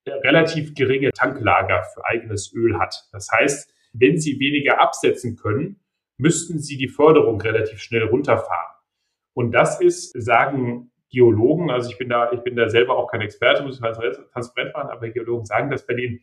relativ 0.07 0.75
geringe 0.75 1.11
Tanklager 1.11 1.83
für 1.93 2.05
eigenes 2.05 2.53
Öl 2.55 2.79
hat. 2.79 3.09
Das 3.13 3.29
heißt, 3.31 3.71
wenn 3.93 4.19
sie 4.19 4.39
weniger 4.39 4.81
absetzen 4.81 5.37
können, 5.37 5.81
müssten 6.17 6.61
sie 6.61 6.77
die 6.77 6.89
Förderung 6.89 7.41
relativ 7.41 7.81
schnell 7.81 8.05
runterfahren. 8.05 8.77
Und 9.35 9.53
das 9.53 9.81
ist, 9.81 10.13
sagen 10.21 10.93
Geologen, 11.11 11.71
also 11.71 11.91
ich 11.91 11.99
bin 11.99 12.09
da, 12.09 12.33
ich 12.33 12.41
bin 12.41 12.57
da 12.57 12.69
selber 12.69 12.97
auch 12.97 13.11
kein 13.11 13.21
Experte, 13.21 13.63
muss 13.63 13.77
ich 13.77 14.33
transparent 14.33 14.75
machen, 14.75 14.91
aber 14.91 15.09
Geologen 15.11 15.45
sagen, 15.45 15.71
dass 15.71 15.87
bei 15.87 15.95
den 15.95 16.21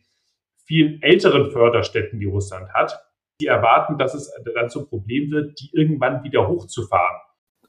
vielen 0.66 1.02
älteren 1.02 1.50
Förderstätten, 1.50 2.18
die 2.18 2.26
Russland 2.26 2.72
hat, 2.72 2.98
die 3.40 3.46
erwarten, 3.46 3.98
dass 3.98 4.14
es 4.14 4.32
dann 4.54 4.70
zum 4.70 4.88
Problem 4.88 5.30
wird, 5.30 5.60
die 5.60 5.70
irgendwann 5.72 6.22
wieder 6.22 6.48
hochzufahren. 6.48 7.20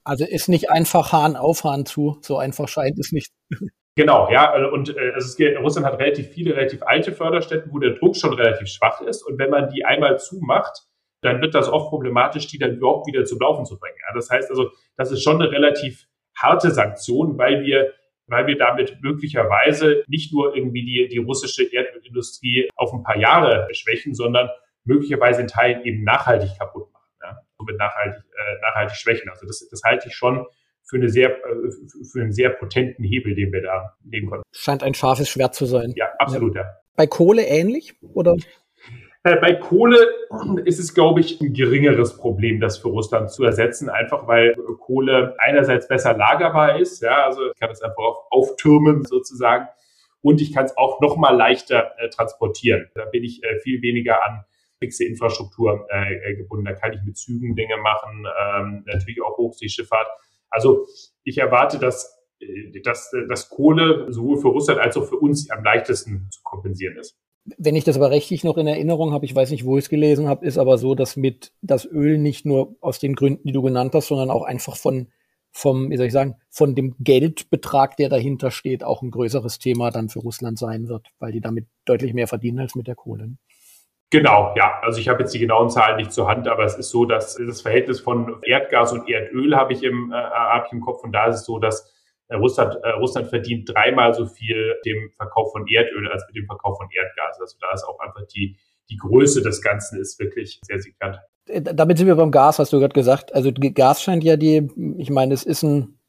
Also 0.03 0.25
ist 0.25 0.49
nicht 0.49 0.69
einfach 0.69 1.11
Hahn 1.11 1.35
auf, 1.35 1.63
Hahn 1.63 1.85
zu, 1.85 2.19
so 2.21 2.37
einfach 2.37 2.67
scheint 2.67 2.99
es 2.99 3.11
nicht. 3.11 3.33
Genau, 3.97 4.29
ja, 4.29 4.53
und 4.67 4.95
äh, 4.95 5.11
also 5.13 5.41
es 5.41 5.57
Russland 5.59 5.87
hat 5.87 5.99
relativ 5.99 6.27
viele, 6.27 6.55
relativ 6.55 6.83
alte 6.83 7.13
Förderstätten, 7.13 7.71
wo 7.71 7.79
der 7.79 7.91
Druck 7.91 8.17
schon 8.17 8.33
relativ 8.33 8.67
schwach 8.67 8.99
ist. 9.01 9.23
Und 9.23 9.39
wenn 9.39 9.49
man 9.49 9.69
die 9.69 9.85
einmal 9.85 10.19
zumacht, 10.19 10.83
dann 11.21 11.41
wird 11.41 11.55
das 11.55 11.69
oft 11.69 11.89
problematisch, 11.89 12.47
die 12.47 12.59
dann 12.59 12.75
überhaupt 12.75 13.07
wieder 13.07 13.23
zum 13.23 13.39
Laufen 13.39 13.65
zu 13.65 13.79
bringen. 13.79 13.95
Ja, 14.05 14.13
das 14.13 14.29
heißt 14.29 14.49
also, 14.49 14.71
das 14.97 15.11
ist 15.11 15.23
schon 15.23 15.41
eine 15.41 15.49
relativ 15.49 16.07
harte 16.37 16.71
Sanktion, 16.71 17.37
weil 17.37 17.63
wir, 17.63 17.93
weil 18.27 18.47
wir 18.47 18.57
damit 18.57 18.97
möglicherweise 19.01 20.03
nicht 20.07 20.33
nur 20.33 20.55
irgendwie 20.55 20.83
die, 20.83 21.07
die 21.07 21.19
russische 21.19 21.63
Erdölindustrie 21.63 22.69
auf 22.75 22.93
ein 22.93 23.03
paar 23.03 23.17
Jahre 23.17 23.67
schwächen, 23.71 24.13
sondern 24.13 24.49
möglicherweise 24.83 25.41
in 25.41 25.47
Teilen 25.47 25.83
eben 25.85 26.03
nachhaltig 26.03 26.49
kaputt 26.59 26.91
machen, 26.91 27.11
ja, 27.23 27.39
somit 27.57 27.77
nachhaltig, 27.77 28.23
äh, 28.23 28.61
nachhaltig 28.61 28.97
schwächen. 28.97 29.29
Also 29.29 29.47
das, 29.47 29.65
das 29.69 29.81
halte 29.83 30.09
ich 30.09 30.15
schon 30.15 30.45
für, 30.85 30.97
eine 30.97 31.09
sehr, 31.09 31.31
äh, 31.31 31.71
für 32.11 32.21
einen 32.21 32.31
sehr 32.31 32.49
potenten 32.51 33.03
Hebel, 33.03 33.35
den 33.35 33.51
wir 33.51 33.61
da 33.61 33.97
nehmen 34.03 34.29
konnten. 34.29 34.43
Scheint 34.51 34.83
ein 34.83 34.93
scharfes 34.93 35.29
Schwert 35.29 35.55
zu 35.55 35.65
sein. 35.65 35.93
Ja, 35.95 36.07
absolut, 36.19 36.55
ja. 36.55 36.61
ja. 36.61 36.69
Bei 36.95 37.07
Kohle 37.07 37.43
ähnlich, 37.45 37.95
oder? 38.01 38.37
Äh, 39.23 39.37
bei 39.37 39.55
Kohle 39.55 40.07
ist 40.65 40.79
es, 40.79 40.93
glaube 40.93 41.19
ich, 41.19 41.41
ein 41.41 41.53
geringeres 41.53 42.15
Problem, 42.15 42.59
das 42.59 42.77
für 42.77 42.89
Russland 42.89 43.31
zu 43.31 43.43
ersetzen, 43.43 43.89
einfach 43.89 44.27
weil 44.27 44.53
Kohle 44.79 45.35
einerseits 45.39 45.87
besser 45.87 46.15
lagerbar 46.15 46.79
ist, 46.79 47.01
ja, 47.01 47.25
also 47.25 47.47
ich 47.47 47.59
kann 47.59 47.71
es 47.71 47.81
einfach 47.81 48.03
auch 48.03 48.27
auftürmen 48.29 49.03
sozusagen 49.03 49.67
und 50.21 50.41
ich 50.41 50.53
kann 50.53 50.65
es 50.65 50.77
auch 50.77 51.01
noch 51.01 51.17
mal 51.17 51.35
leichter 51.35 51.93
äh, 51.97 52.09
transportieren. 52.09 52.87
Da 52.93 53.05
bin 53.05 53.23
ich 53.23 53.43
äh, 53.43 53.59
viel 53.59 53.81
weniger 53.81 54.23
an 54.23 54.45
fixe 54.79 55.05
Infrastruktur 55.05 55.87
äh, 55.89 56.35
gebunden. 56.35 56.65
Da 56.65 56.73
kann 56.73 56.93
ich 56.93 56.99
mit 57.03 57.17
Zügen 57.17 57.55
Dinge 57.55 57.77
machen, 57.77 58.25
ähm, 58.39 58.83
natürlich 58.85 59.21
auch 59.23 59.37
Hochseeschifffahrt. 59.37 60.07
Also 60.55 60.87
ich 61.23 61.37
erwarte, 61.37 61.77
dass, 61.77 62.17
äh, 62.39 62.79
dass, 62.81 63.11
äh, 63.13 63.27
dass 63.27 63.49
Kohle 63.49 64.11
sowohl 64.11 64.37
für 64.37 64.47
Russland 64.47 64.79
als 64.79 64.97
auch 64.97 65.05
für 65.05 65.17
uns 65.17 65.49
am 65.51 65.63
leichtesten 65.63 66.27
zu 66.31 66.39
kompensieren 66.43 66.97
ist. 66.97 67.17
Wenn 67.57 67.75
ich 67.75 67.83
das 67.83 67.97
aber 67.97 68.09
rechtlich 68.09 68.43
noch 68.43 68.57
in 68.57 68.65
Erinnerung 68.65 69.11
habe, 69.11 69.25
ich 69.25 69.35
weiß 69.35 69.51
nicht, 69.51 69.65
wo 69.65 69.77
ich 69.77 69.85
es 69.85 69.89
gelesen 69.89 70.27
habe, 70.27 70.45
ist 70.45 70.57
aber 70.57 70.79
so, 70.79 70.95
dass 70.95 71.15
mit 71.15 71.51
das 71.61 71.85
Öl 71.85 72.17
nicht 72.17 72.45
nur 72.45 72.75
aus 72.81 72.97
den 72.97 73.13
Gründen, 73.13 73.47
die 73.47 73.53
du 73.53 73.61
genannt 73.61 73.93
hast, 73.93 74.07
sondern 74.07 74.31
auch 74.31 74.43
einfach 74.43 74.77
von 74.77 75.09
vom, 75.51 75.89
wie 75.89 75.95
soll 75.95 76.07
ich 76.07 76.13
sagen, 76.13 76.35
von 76.49 76.75
dem 76.75 76.95
Geldbetrag, 76.99 77.95
der 77.95 78.09
dahinter 78.09 78.51
steht, 78.51 78.83
auch 78.83 79.01
ein 79.01 79.09
größeres 79.09 79.57
Thema 79.57 79.89
dann 79.89 80.09
für 80.09 80.19
Russland 80.19 80.59
sein 80.59 80.89
wird, 80.89 81.07
weil 81.17 81.31
die 81.31 81.39
damit 81.39 81.67
deutlich 81.85 82.13
mehr 82.13 82.27
verdienen 82.27 82.59
als 82.59 82.75
mit 82.75 82.87
der 82.87 82.95
Kohle. 82.95 83.29
Genau, 84.15 84.53
ja. 84.55 84.79
Also 84.81 85.01
ich 85.01 85.09
habe 85.09 85.23
jetzt 85.23 85.33
die 85.33 85.39
genauen 85.39 85.69
Zahlen 85.69 85.97
nicht 85.97 86.13
zur 86.13 86.29
Hand, 86.29 86.47
aber 86.47 86.63
es 86.63 86.75
ist 86.75 86.89
so, 86.89 87.03
dass 87.03 87.35
das 87.35 87.61
Verhältnis 87.61 87.99
von 87.99 88.37
Erdgas 88.43 88.93
und 88.93 89.09
Erdöl 89.09 89.57
habe 89.57 89.73
ich 89.73 89.83
im, 89.83 90.13
äh, 90.13 90.15
hab 90.15 90.67
ich 90.67 90.71
im 90.71 90.79
Kopf 90.79 91.03
und 91.03 91.11
da 91.11 91.25
ist 91.25 91.35
es 91.35 91.45
so, 91.45 91.59
dass 91.59 91.93
äh, 92.29 92.35
Russland, 92.35 92.77
äh, 92.81 92.91
Russland 92.91 93.27
verdient 93.27 93.67
dreimal 93.67 94.13
so 94.13 94.25
viel 94.25 94.75
dem 94.85 95.11
Verkauf 95.17 95.51
von 95.51 95.65
Erdöl 95.67 96.09
als 96.09 96.23
mit 96.27 96.37
dem 96.37 96.45
Verkauf 96.45 96.77
von 96.77 96.87
Erdgas. 96.89 97.41
Also 97.41 97.57
da 97.59 97.73
ist 97.73 97.83
auch 97.83 97.99
einfach 97.99 98.25
die, 98.33 98.55
die 98.89 98.95
Größe 98.95 99.41
des 99.41 99.61
Ganzen 99.61 99.99
ist 99.99 100.17
wirklich 100.17 100.61
sehr 100.63 100.79
signifikant. 100.79 101.19
Äh, 101.49 101.61
damit 101.61 101.97
sind 101.97 102.07
wir 102.07 102.15
beim 102.15 102.31
Gas, 102.31 102.57
hast 102.57 102.71
du 102.71 102.79
gerade 102.79 102.93
gesagt. 102.93 103.35
Also 103.35 103.51
Gas 103.53 104.01
scheint 104.01 104.23
ja 104.23 104.37
die, 104.37 104.65
ich 104.97 105.09
meine, 105.09 105.33
es 105.33 105.43
ist 105.43 105.63
ein 105.63 105.99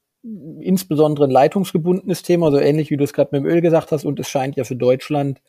insbesondere 0.60 1.26
ein 1.26 1.32
leitungsgebundenes 1.32 2.22
Thema, 2.22 2.52
so 2.52 2.58
ähnlich 2.60 2.92
wie 2.92 2.96
du 2.96 3.02
es 3.02 3.12
gerade 3.12 3.30
mit 3.32 3.42
dem 3.42 3.50
Öl 3.50 3.62
gesagt 3.62 3.90
hast, 3.90 4.04
und 4.04 4.20
es 4.20 4.28
scheint 4.28 4.54
ja 4.54 4.62
für 4.62 4.76
Deutschland 4.76 5.40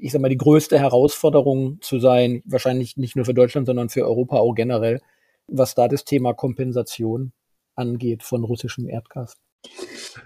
ich 0.00 0.12
sag 0.12 0.20
mal, 0.20 0.28
die 0.28 0.36
größte 0.36 0.78
Herausforderung 0.78 1.78
zu 1.80 1.98
sein, 1.98 2.42
wahrscheinlich 2.44 2.96
nicht 2.96 3.16
nur 3.16 3.24
für 3.24 3.34
Deutschland, 3.34 3.66
sondern 3.66 3.88
für 3.88 4.04
Europa 4.04 4.36
auch 4.36 4.54
generell, 4.54 5.00
was 5.46 5.74
da 5.74 5.88
das 5.88 6.04
Thema 6.04 6.34
Kompensation 6.34 7.32
angeht 7.74 8.22
von 8.22 8.44
russischem 8.44 8.88
Erdgas. 8.88 9.36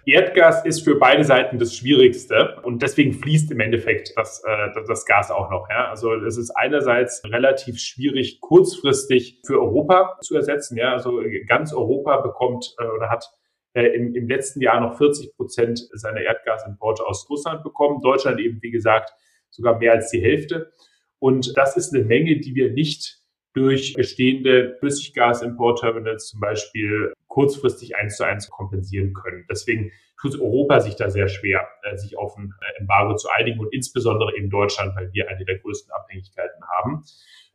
Erdgas 0.04 0.64
ist 0.64 0.82
für 0.82 0.98
beide 0.98 1.24
Seiten 1.24 1.58
das 1.58 1.74
Schwierigste 1.74 2.56
und 2.62 2.82
deswegen 2.82 3.12
fließt 3.12 3.50
im 3.50 3.60
Endeffekt 3.60 4.12
das, 4.16 4.42
äh, 4.44 4.68
das 4.86 5.04
Gas 5.04 5.30
auch 5.30 5.50
noch. 5.50 5.68
Ja? 5.68 5.90
Also 5.90 6.14
es 6.14 6.36
ist 6.36 6.50
einerseits 6.50 7.22
relativ 7.24 7.78
schwierig, 7.78 8.40
kurzfristig 8.40 9.40
für 9.46 9.60
Europa 9.60 10.18
zu 10.22 10.34
ersetzen. 10.36 10.76
Ja? 10.76 10.92
Also 10.92 11.20
ganz 11.46 11.72
Europa 11.72 12.20
bekommt 12.20 12.74
äh, 12.78 12.86
oder 12.86 13.10
hat 13.10 13.30
äh, 13.74 13.88
im, 13.88 14.14
im 14.14 14.26
letzten 14.26 14.60
Jahr 14.60 14.80
noch 14.80 14.96
40 14.96 15.36
Prozent 15.36 15.80
seiner 15.92 16.22
Erdgasimporte 16.22 17.04
aus 17.04 17.28
Russland 17.28 17.62
bekommen. 17.62 18.00
Deutschland 18.00 18.40
eben, 18.40 18.62
wie 18.62 18.70
gesagt, 18.70 19.12
sogar 19.50 19.78
mehr 19.78 19.92
als 19.92 20.10
die 20.10 20.20
Hälfte. 20.20 20.72
Und 21.18 21.56
das 21.56 21.76
ist 21.76 21.94
eine 21.94 22.04
Menge, 22.04 22.40
die 22.40 22.54
wir 22.54 22.72
nicht 22.72 23.20
durch 23.54 23.94
bestehende 23.94 24.76
Flüssiggasimportterminals 24.80 26.28
zum 26.28 26.40
Beispiel 26.40 27.12
kurzfristig 27.26 27.96
eins 27.96 28.16
zu 28.16 28.24
eins 28.24 28.50
kompensieren 28.50 29.14
können. 29.14 29.46
Deswegen 29.50 29.92
tut 30.20 30.40
Europa 30.40 30.80
sich 30.80 30.96
da 30.96 31.10
sehr 31.10 31.28
schwer, 31.28 31.66
äh, 31.82 31.96
sich 31.96 32.18
auf 32.18 32.36
ein 32.36 32.52
äh, 32.60 32.80
Embargo 32.80 33.14
zu 33.16 33.28
einigen 33.30 33.60
und 33.60 33.72
insbesondere 33.72 34.36
eben 34.36 34.50
Deutschland, 34.50 34.94
weil 34.96 35.10
wir 35.12 35.28
eine 35.28 35.44
der 35.44 35.58
größten 35.58 35.90
Abhängigkeiten 35.92 36.62
haben. 36.68 37.04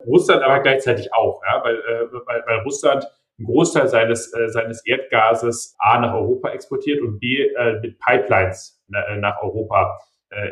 Russland 0.04 0.42
aber 0.42 0.60
gleichzeitig 0.60 1.12
auch, 1.14 1.40
ja, 1.46 1.62
weil, 1.64 1.76
äh, 1.76 2.12
weil, 2.26 2.42
weil 2.46 2.58
Russland 2.60 3.04
einen 3.38 3.46
Großteil 3.46 3.88
seines, 3.88 4.30
seines 4.30 4.84
Erdgases 4.84 5.74
A 5.78 5.98
nach 5.98 6.14
Europa 6.14 6.50
exportiert 6.50 7.00
und 7.00 7.18
B 7.18 7.48
mit 7.80 7.98
Pipelines 7.98 8.84
nach 8.88 9.42
Europa 9.42 9.98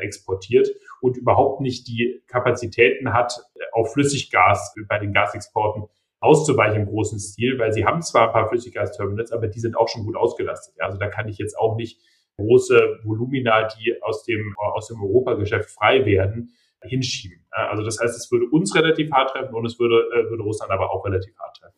exportiert 0.01 0.67
und 1.01 1.17
überhaupt 1.17 1.61
nicht 1.61 1.89
die 1.89 2.23
Kapazitäten 2.27 3.13
hat, 3.13 3.41
auf 3.73 3.93
Flüssiggas 3.93 4.75
bei 4.89 4.99
den 4.99 5.13
Gasexporten 5.13 5.85
auszuweichen 6.21 6.83
im 6.83 6.87
großen 6.87 7.19
Stil, 7.19 7.59
weil 7.59 7.73
sie 7.73 7.85
haben 7.85 8.03
zwar 8.03 8.29
ein 8.29 8.33
paar 8.33 8.49
Flüssiggasterminals, 8.49 9.33
aber 9.33 9.49
die 9.49 9.61
sind 9.61 9.77
auch 9.77 9.89
schon 9.89 10.05
gut 10.05 10.17
ausgelastet. 10.17 10.75
Also 10.79 10.99
da 10.99 11.09
kann 11.09 11.29
ich 11.29 11.39
jetzt 11.39 11.59
auch 11.59 11.77
nicht 11.77 12.01
große 12.37 13.01
Volumina, 13.05 13.67
die 13.69 13.95
aus 14.03 14.25
dem, 14.25 14.55
aus 14.59 14.89
dem 14.89 15.03
Europageschäft 15.03 15.71
frei 15.71 16.05
werden, 16.05 16.53
hinschieben. 16.83 17.45
Also 17.51 17.83
das 17.83 17.99
heißt, 18.01 18.17
es 18.17 18.31
würde 18.31 18.47
uns 18.51 18.75
relativ 18.75 19.11
hart 19.13 19.31
treffen 19.31 19.55
und 19.55 19.67
es 19.67 19.79
würde, 19.79 19.97
äh, 20.15 20.31
würde 20.31 20.43
Russland 20.43 20.73
aber 20.73 20.91
auch 20.91 21.05
relativ 21.05 21.37
hart 21.39 21.57
treffen. 21.57 21.75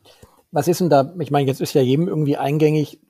Was 0.52 0.68
ist 0.68 0.80
denn 0.80 0.90
da, 0.90 1.14
ich 1.18 1.30
meine, 1.30 1.48
jetzt 1.48 1.60
ist 1.60 1.74
ja 1.74 1.80
jedem 1.80 2.08
irgendwie 2.08 2.36
eingängig, 2.36 3.00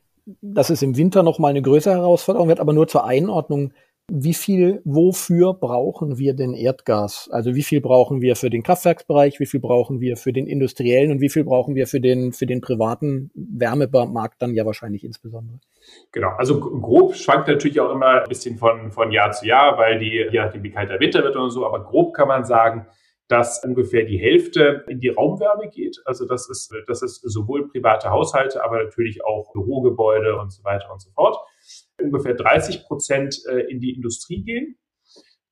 dass 0.41 0.71
es 0.71 0.83
im 0.83 0.97
Winter 0.97 1.23
nochmal 1.23 1.51
eine 1.51 1.63
größere 1.63 1.95
Herausforderung 1.95 2.49
wird, 2.49 2.61
aber 2.61 2.73
nur 2.73 2.87
zur 2.87 3.05
Einordnung 3.05 3.73
wie 4.15 4.35
viel, 4.35 4.83
wofür 4.85 5.55
brauchen 5.55 6.19
wir 6.19 6.35
denn 6.35 6.53
Erdgas? 6.53 7.31
Also 7.33 7.55
wie 7.55 7.63
viel 7.63 7.81
brauchen 7.81 8.21
wir 8.21 8.37
für 8.37 8.51
den 8.51 8.63
Kraftwerksbereich, 8.63 9.41
wie 9.41 9.47
viel 9.47 9.61
brauchen 9.61 10.01
wir 10.01 10.19
für 10.19 10.35
den 10.35 10.47
industriellen 10.47 11.13
und 11.13 11.23
wie 11.23 11.31
viel 11.31 11.45
brauchen 11.45 11.75
wir 11.75 11.87
für 11.87 11.99
den, 11.99 12.35
für 12.35 12.45
den 12.45 12.61
privaten 12.61 13.31
Wärmemarkt 13.35 14.43
dann 14.43 14.53
ja 14.53 14.67
wahrscheinlich 14.67 15.03
insbesondere? 15.03 15.61
Genau, 16.13 16.29
also 16.37 16.61
grob 16.61 17.15
schwankt 17.15 17.49
natürlich 17.49 17.81
auch 17.81 17.91
immer 17.91 18.23
ein 18.23 18.29
bisschen 18.29 18.59
von, 18.59 18.93
von 18.93 19.13
Jahr 19.13 19.33
zu 19.33 19.47
Jahr, 19.47 19.79
weil 19.79 19.99
die, 19.99 20.27
je 20.31 20.41
nachdem 20.41 20.63
wie 20.63 20.71
kalt 20.71 20.91
der 20.91 21.01
Winter 21.01 21.23
wird 21.23 21.35
und 21.37 21.49
so, 21.49 21.65
aber 21.65 21.83
grob 21.83 22.13
kann 22.13 22.29
man 22.29 22.45
sagen, 22.45 22.87
dass 23.29 23.65
ungefähr 23.65 24.05
die 24.05 24.19
Hälfte 24.19 24.85
in 24.89 25.01
die 25.01 25.09
Raumwärme 25.09 25.71
geht. 25.71 26.03
Also 26.05 26.27
das 26.27 26.51
ist, 26.51 26.71
das 26.87 27.01
ist 27.01 27.23
sowohl 27.23 27.67
private 27.67 28.11
Haushalte, 28.11 28.63
aber 28.63 28.85
natürlich 28.85 29.25
auch 29.25 29.55
Bürogebäude 29.55 30.37
und 30.37 30.53
so 30.53 30.63
weiter 30.65 30.93
und 30.93 31.01
so 31.01 31.11
fort. 31.13 31.39
Ungefähr 32.03 32.35
30 32.35 32.85
Prozent 32.85 33.41
äh, 33.49 33.61
in 33.71 33.81
die 33.81 33.95
Industrie 33.95 34.43
gehen. 34.43 34.79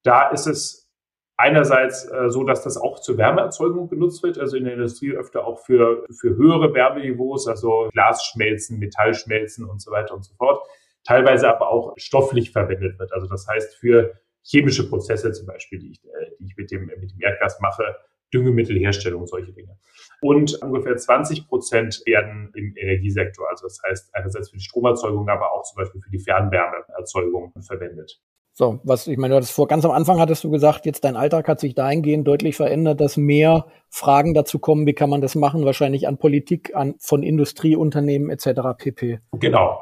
Da 0.02 0.30
ist 0.30 0.46
es 0.46 0.90
einerseits 1.36 2.04
äh, 2.04 2.28
so, 2.28 2.44
dass 2.44 2.62
das 2.62 2.76
auch 2.76 3.00
zur 3.00 3.16
Wärmeerzeugung 3.16 3.88
genutzt 3.88 4.22
wird, 4.22 4.38
also 4.38 4.56
in 4.56 4.64
der 4.64 4.74
Industrie 4.74 5.12
öfter 5.12 5.46
auch 5.46 5.64
für, 5.64 6.04
für 6.20 6.36
höhere 6.36 6.74
Wärmeniveaus, 6.74 7.48
also 7.48 7.88
Glasschmelzen, 7.92 8.78
Metallschmelzen 8.78 9.64
und 9.64 9.80
so 9.80 9.90
weiter 9.90 10.14
und 10.14 10.24
so 10.24 10.34
fort. 10.34 10.62
Teilweise 11.04 11.48
aber 11.48 11.70
auch 11.70 11.94
stofflich 11.96 12.50
verwendet 12.50 12.98
wird. 12.98 13.12
Also 13.12 13.26
das 13.26 13.46
heißt 13.48 13.74
für 13.76 14.12
chemische 14.42 14.88
Prozesse 14.88 15.32
zum 15.32 15.46
Beispiel, 15.46 15.78
die 15.78 15.92
ich, 15.92 16.04
äh, 16.04 16.30
die 16.38 16.46
ich 16.46 16.56
mit, 16.56 16.70
dem, 16.70 16.86
mit 16.86 17.10
dem 17.10 17.20
Erdgas 17.20 17.58
mache, 17.60 17.96
Düngemittelherstellung, 18.32 19.26
solche 19.26 19.52
Dinge. 19.52 19.78
Und 20.22 20.60
ungefähr 20.62 20.96
20 20.96 21.48
Prozent 21.48 22.02
werden 22.04 22.52
im 22.54 22.74
Energiesektor, 22.76 23.48
also 23.48 23.66
das 23.66 23.80
heißt 23.86 24.14
einerseits 24.14 24.50
für 24.50 24.56
die 24.56 24.62
Stromerzeugung, 24.62 25.28
aber 25.28 25.52
auch 25.52 25.62
zum 25.62 25.76
Beispiel 25.76 26.00
für 26.00 26.10
die 26.10 26.18
Fernwärmeerzeugung 26.18 27.52
verwendet. 27.60 28.20
So, 28.52 28.80
was 28.84 29.06
ich 29.06 29.16
meine, 29.16 29.32
du 29.32 29.36
hattest 29.36 29.52
vor 29.52 29.68
ganz 29.68 29.84
am 29.84 29.92
Anfang 29.92 30.18
hattest 30.20 30.44
du 30.44 30.50
gesagt, 30.50 30.84
jetzt 30.84 31.04
dein 31.04 31.16
Alltag 31.16 31.48
hat 31.48 31.60
sich 31.60 31.74
dahingehend 31.74 32.26
deutlich 32.26 32.56
verändert, 32.56 33.00
dass 33.00 33.16
mehr 33.16 33.66
Fragen 33.88 34.34
dazu 34.34 34.58
kommen, 34.58 34.86
wie 34.86 34.92
kann 34.92 35.08
man 35.08 35.20
das 35.20 35.34
machen, 35.34 35.64
wahrscheinlich 35.64 36.06
an 36.06 36.18
Politik, 36.18 36.74
an 36.74 36.96
von 36.98 37.22
Industrieunternehmen 37.22 38.28
etc. 38.28 38.76
pp. 38.76 39.20
Genau, 39.38 39.80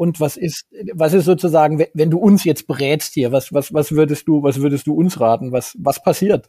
und 0.00 0.18
was 0.18 0.38
ist, 0.38 0.66
was 0.94 1.12
ist 1.12 1.26
sozusagen, 1.26 1.84
wenn 1.92 2.10
du 2.10 2.18
uns 2.18 2.44
jetzt 2.44 2.66
berätst 2.66 3.12
hier, 3.12 3.32
was, 3.32 3.52
was, 3.52 3.74
was 3.74 3.92
würdest 3.92 4.26
du, 4.26 4.42
was 4.42 4.62
würdest 4.62 4.86
du 4.86 4.94
uns 4.94 5.20
raten? 5.20 5.52
Was, 5.52 5.76
was 5.78 6.02
passiert? 6.02 6.48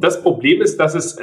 Das 0.00 0.20
Problem 0.20 0.60
ist, 0.60 0.80
dass 0.80 0.96
es, 0.96 1.16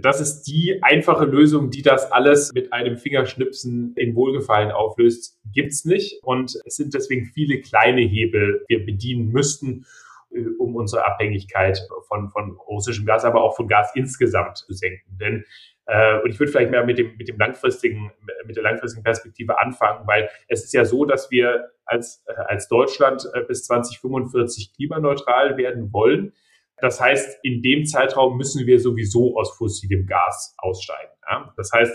dass 0.00 0.20
es 0.20 0.42
die 0.42 0.82
einfache 0.82 1.24
Lösung, 1.24 1.70
die 1.70 1.82
das 1.82 2.10
alles 2.10 2.52
mit 2.52 2.72
einem 2.72 2.96
Fingerschnipsen 2.96 3.94
in 3.96 4.14
Wohlgefallen 4.14 4.70
auflöst, 4.70 5.38
gibt's 5.52 5.84
nicht. 5.84 6.22
Und 6.22 6.56
es 6.64 6.76
sind 6.76 6.94
deswegen 6.94 7.26
viele 7.26 7.60
kleine 7.60 8.02
Hebel, 8.02 8.64
die 8.68 8.76
wir 8.76 8.86
bedienen 8.86 9.28
müssten, 9.28 9.86
äh, 10.30 10.44
um 10.58 10.76
unsere 10.76 11.06
Abhängigkeit 11.06 11.80
von, 12.08 12.30
von 12.30 12.56
russischem 12.68 13.06
Gas, 13.06 13.24
aber 13.24 13.42
auch 13.42 13.56
von 13.56 13.68
Gas 13.68 13.92
insgesamt 13.94 14.58
zu 14.58 14.72
senken. 14.72 15.18
Denn 15.18 15.44
äh, 15.86 16.20
und 16.20 16.30
ich 16.30 16.38
würde 16.38 16.50
vielleicht 16.50 16.70
mehr 16.70 16.84
mit 16.84 16.98
dem, 16.98 17.16
mit 17.16 17.28
dem 17.28 17.38
langfristigen, 17.38 18.10
mit 18.46 18.56
der 18.56 18.62
langfristigen 18.62 19.02
Perspektive 19.02 19.60
anfangen, 19.60 20.06
weil 20.06 20.30
es 20.48 20.64
ist 20.64 20.72
ja 20.72 20.84
so, 20.84 21.04
dass 21.04 21.30
wir 21.30 21.70
als, 21.84 22.24
äh, 22.26 22.32
als 22.32 22.68
Deutschland 22.68 23.28
äh, 23.34 23.42
bis 23.42 23.64
2045 23.64 24.72
klimaneutral 24.74 25.56
werden 25.56 25.92
wollen. 25.92 26.32
Das 26.78 27.00
heißt, 27.00 27.38
in 27.42 27.62
dem 27.62 27.86
Zeitraum 27.86 28.36
müssen 28.36 28.66
wir 28.66 28.80
sowieso 28.80 29.36
aus 29.38 29.56
fossilem 29.56 30.06
Gas 30.06 30.54
aussteigen. 30.58 31.12
Ja? 31.30 31.52
Das 31.56 31.70
heißt, 31.72 31.92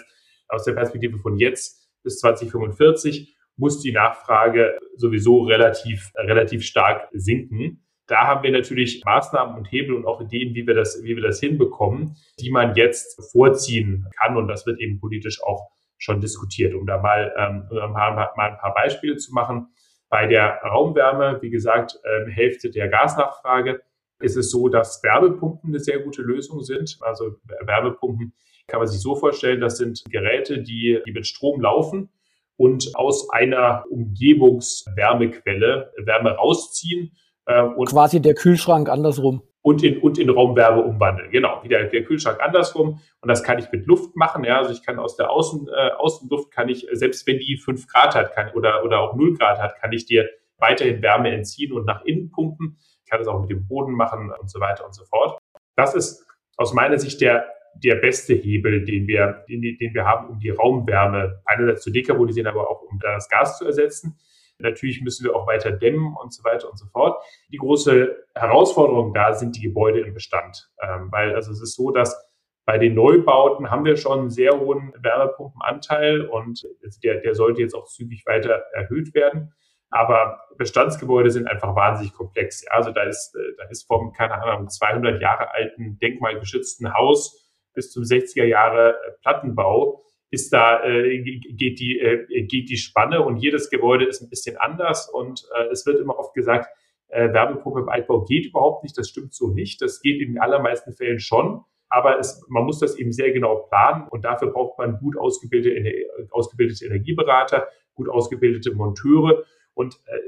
aus 0.47 0.63
der 0.63 0.73
Perspektive 0.73 1.17
von 1.19 1.37
jetzt 1.37 1.89
bis 2.03 2.19
2045 2.19 3.35
muss 3.57 3.81
die 3.81 3.91
Nachfrage 3.91 4.77
sowieso 4.95 5.41
relativ, 5.41 6.11
relativ 6.15 6.63
stark 6.63 7.09
sinken. 7.11 7.85
Da 8.07 8.25
haben 8.25 8.41
wir 8.41 8.51
natürlich 8.51 9.03
Maßnahmen 9.05 9.55
und 9.55 9.71
Hebel 9.71 9.93
und 9.93 10.07
auch 10.07 10.21
Ideen, 10.21 10.55
wie 10.55 10.65
wir 10.65 10.73
das, 10.73 11.03
wie 11.03 11.15
wir 11.15 11.21
das 11.21 11.39
hinbekommen, 11.39 12.15
die 12.39 12.49
man 12.49 12.73
jetzt 12.75 13.21
vorziehen 13.31 14.07
kann. 14.17 14.37
Und 14.37 14.47
das 14.47 14.65
wird 14.65 14.79
eben 14.79 14.99
politisch 14.99 15.43
auch 15.43 15.69
schon 15.97 16.21
diskutiert, 16.21 16.73
um 16.73 16.87
da 16.87 16.97
mal, 16.97 17.31
ähm, 17.37 17.67
mal, 17.69 18.13
mal 18.13 18.49
ein 18.51 18.57
paar 18.57 18.73
Beispiele 18.73 19.17
zu 19.17 19.33
machen. 19.33 19.67
Bei 20.09 20.25
der 20.25 20.61
Raumwärme, 20.63 21.39
wie 21.41 21.51
gesagt, 21.51 21.99
ähm, 22.03 22.29
Hälfte 22.29 22.71
der 22.71 22.87
Gasnachfrage 22.87 23.81
ist 24.19 24.37
es 24.37 24.51
so, 24.51 24.69
dass 24.69 25.01
Wärmepumpen 25.03 25.69
eine 25.69 25.79
sehr 25.79 25.99
gute 25.99 26.21
Lösung 26.21 26.61
sind. 26.61 26.97
Also 27.01 27.37
Wärmepumpen 27.43 28.33
kann 28.67 28.79
man 28.79 28.87
sich 28.87 29.01
so 29.01 29.15
vorstellen, 29.15 29.59
das 29.61 29.77
sind 29.77 30.03
Geräte, 30.09 30.61
die, 30.61 30.99
die 31.05 31.11
mit 31.11 31.27
Strom 31.27 31.61
laufen 31.61 32.09
und 32.57 32.95
aus 32.95 33.29
einer 33.31 33.85
Umgebungswärmequelle 33.89 35.93
Wärme 35.97 36.31
rausziehen 36.31 37.15
äh, 37.45 37.63
und 37.63 37.89
Quasi 37.89 38.21
der 38.21 38.35
Kühlschrank 38.35 38.89
andersrum. 38.89 39.41
Und 39.61 39.83
in, 39.83 39.99
und 39.99 40.17
in 40.17 40.29
Raumwärme 40.29 40.83
umwandeln. 40.83 41.31
Genau, 41.31 41.59
wie 41.63 41.67
der, 41.67 41.83
der 41.85 42.03
Kühlschrank 42.03 42.39
andersrum. 42.41 43.01
Und 43.21 43.27
das 43.27 43.43
kann 43.43 43.59
ich 43.59 43.69
mit 43.71 43.85
Luft 43.87 44.15
machen. 44.15 44.45
Ja, 44.45 44.59
also 44.59 44.71
ich 44.71 44.85
kann 44.85 44.99
aus 44.99 45.17
der 45.17 45.31
Außen, 45.31 45.67
äh, 45.67 45.91
Außenluft 45.97 46.51
kann 46.51 46.69
ich, 46.69 46.87
selbst 46.93 47.27
wenn 47.27 47.39
die 47.39 47.57
fünf 47.57 47.87
Grad 47.87 48.15
hat, 48.15 48.33
kann, 48.33 48.53
oder, 48.53 48.85
oder 48.85 49.01
auch 49.01 49.15
null 49.15 49.37
Grad 49.37 49.59
hat, 49.59 49.75
kann 49.79 49.91
ich 49.91 50.05
dir 50.05 50.29
weiterhin 50.57 51.01
Wärme 51.01 51.31
entziehen 51.31 51.73
und 51.73 51.85
nach 51.85 52.05
innen 52.05 52.31
pumpen. 52.31 52.77
Kann 53.09 53.19
das 53.19 53.27
auch 53.27 53.41
mit 53.41 53.49
dem 53.49 53.67
Boden 53.67 53.93
machen 53.93 54.31
und 54.31 54.49
so 54.49 54.59
weiter 54.59 54.85
und 54.85 54.93
so 54.93 55.05
fort. 55.05 55.39
Das 55.75 55.95
ist 55.95 56.25
aus 56.57 56.73
meiner 56.73 56.99
Sicht 56.99 57.21
der, 57.21 57.47
der 57.75 57.95
beste 57.95 58.33
Hebel, 58.33 58.83
den 58.83 59.07
wir, 59.07 59.45
den, 59.47 59.61
den 59.61 59.93
wir 59.93 60.05
haben, 60.05 60.29
um 60.29 60.39
die 60.39 60.49
Raumwärme 60.49 61.41
einerseits 61.45 61.83
zu 61.83 61.91
dekarbonisieren, 61.91 62.47
aber 62.47 62.69
auch 62.69 62.81
um 62.81 62.99
das 62.99 63.29
Gas 63.29 63.57
zu 63.57 63.65
ersetzen. 63.65 64.19
Natürlich 64.59 65.01
müssen 65.01 65.23
wir 65.23 65.35
auch 65.35 65.47
weiter 65.47 65.71
dämmen 65.71 66.15
und 66.21 66.33
so 66.33 66.43
weiter 66.43 66.69
und 66.69 66.77
so 66.77 66.85
fort. 66.87 67.23
Die 67.49 67.57
große 67.57 68.25
Herausforderung 68.35 69.13
da 69.13 69.33
sind 69.33 69.55
die 69.55 69.61
Gebäude 69.61 70.01
im 70.01 70.13
Bestand, 70.13 70.69
ähm, 70.81 71.09
weil 71.11 71.33
also 71.33 71.51
es 71.51 71.61
ist 71.61 71.75
so, 71.75 71.91
dass 71.91 72.29
bei 72.65 72.77
den 72.77 72.93
Neubauten 72.93 73.71
haben 73.71 73.85
wir 73.85 73.95
schon 73.95 74.19
einen 74.19 74.29
sehr 74.29 74.59
hohen 74.59 74.93
Wärmepumpenanteil 74.99 76.21
und 76.21 76.67
der, 77.03 77.15
der 77.21 77.33
sollte 77.33 77.61
jetzt 77.61 77.73
auch 77.73 77.85
zügig 77.85 78.25
weiter 78.27 78.63
erhöht 78.73 79.15
werden. 79.15 79.53
Aber 79.89 80.39
Bestandsgebäude 80.57 81.31
sind 81.31 81.47
einfach 81.47 81.75
wahnsinnig 81.75 82.13
komplex. 82.13 82.63
Ja, 82.63 82.71
also 82.71 82.91
da 82.91 83.03
ist, 83.03 83.35
äh, 83.35 83.55
da 83.57 83.69
ist 83.69 83.87
vom, 83.87 84.13
keine 84.13 84.35
Ahnung, 84.41 84.69
200 84.69 85.21
Jahre 85.21 85.51
alten 85.53 85.97
denkmalgeschützten 85.99 86.93
Haus 86.93 87.49
bis 87.73 87.91
zum 87.91 88.03
60er 88.03 88.45
Jahre 88.45 88.95
Plattenbau 89.21 90.01
ist 90.31 90.53
da 90.53 90.83
äh, 90.83 91.19
geht 91.21 91.79
die 91.79 91.99
äh, 91.99 92.43
geht 92.43 92.69
die 92.69 92.77
Spanne 92.77 93.23
und 93.23 93.37
jedes 93.37 93.69
Gebäude 93.69 94.05
ist 94.05 94.21
ein 94.21 94.29
bisschen 94.29 94.57
anders 94.57 95.09
und 95.09 95.47
äh, 95.55 95.71
es 95.71 95.85
wird 95.85 95.99
immer 95.99 96.19
oft 96.19 96.33
gesagt, 96.33 96.69
äh, 97.07 97.33
Wärmepumpe 97.33 97.79
im 97.79 97.89
Altbau 97.89 98.25
geht 98.25 98.47
überhaupt 98.47 98.83
nicht. 98.83 98.97
Das 98.97 99.09
stimmt 99.09 99.33
so 99.33 99.47
nicht. 99.47 99.81
Das 99.81 100.01
geht 100.01 100.21
in 100.21 100.33
den 100.33 100.41
allermeisten 100.41 100.93
Fällen 100.93 101.19
schon, 101.19 101.63
aber 101.87 102.19
es, 102.19 102.45
man 102.47 102.63
muss 102.63 102.79
das 102.79 102.95
eben 102.95 103.11
sehr 103.11 103.31
genau 103.31 103.67
planen 103.69 104.07
und 104.09 104.23
dafür 104.23 104.51
braucht 104.51 104.77
man 104.77 104.99
gut 104.99 105.17
ausgebildete, 105.17 105.91
ausgebildete 106.29 106.85
Energieberater, 106.85 107.67
gut 107.95 108.09
ausgebildete 108.09 108.75
Monteure 108.75 109.43
und 109.79 109.95
äh, 110.07 110.19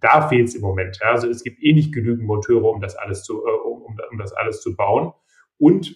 da 0.00 0.28
fehlt 0.28 0.48
es 0.48 0.56
im 0.56 0.62
Moment. 0.62 0.98
Ja. 1.00 1.12
Also 1.12 1.28
es 1.30 1.44
gibt 1.44 1.62
eh 1.62 1.72
nicht 1.72 1.94
genügend 1.94 2.26
Monteure, 2.26 2.64
um 2.64 2.80
das 2.80 2.96
alles 2.96 3.22
zu 3.22 3.46
äh, 3.46 3.50
um, 3.50 3.96
um 4.10 4.18
das 4.18 4.32
alles 4.32 4.60
zu 4.60 4.74
bauen. 4.74 5.12
Und 5.58 5.94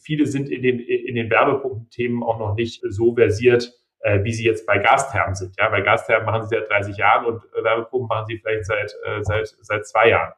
viele 0.00 0.26
sind 0.26 0.48
in 0.48 0.62
den, 0.62 0.78
in 0.78 1.16
den 1.16 1.28
Wärmepumpenthemen 1.28 2.22
auch 2.22 2.38
noch 2.38 2.54
nicht 2.54 2.82
so 2.88 3.14
versiert, 3.14 3.72
äh, 3.98 4.22
wie 4.22 4.32
sie 4.32 4.44
jetzt 4.44 4.64
bei 4.64 4.78
Gasthermen 4.78 5.34
sind. 5.34 5.56
Ja, 5.58 5.68
bei 5.70 5.80
Gasthermen 5.80 6.24
machen 6.24 6.46
sie 6.46 6.56
seit 6.56 6.70
30 6.70 6.96
Jahren 6.96 7.26
und 7.26 7.42
Wärmepumpen 7.52 8.08
machen 8.08 8.26
sie 8.28 8.38
vielleicht 8.38 8.64
seit, 8.64 8.96
äh, 9.04 9.22
seit, 9.22 9.48
seit 9.60 9.86
zwei 9.86 10.10
Jahren. 10.10 10.32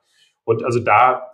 Und 0.44 0.64
also 0.64 0.80
da 0.80 1.33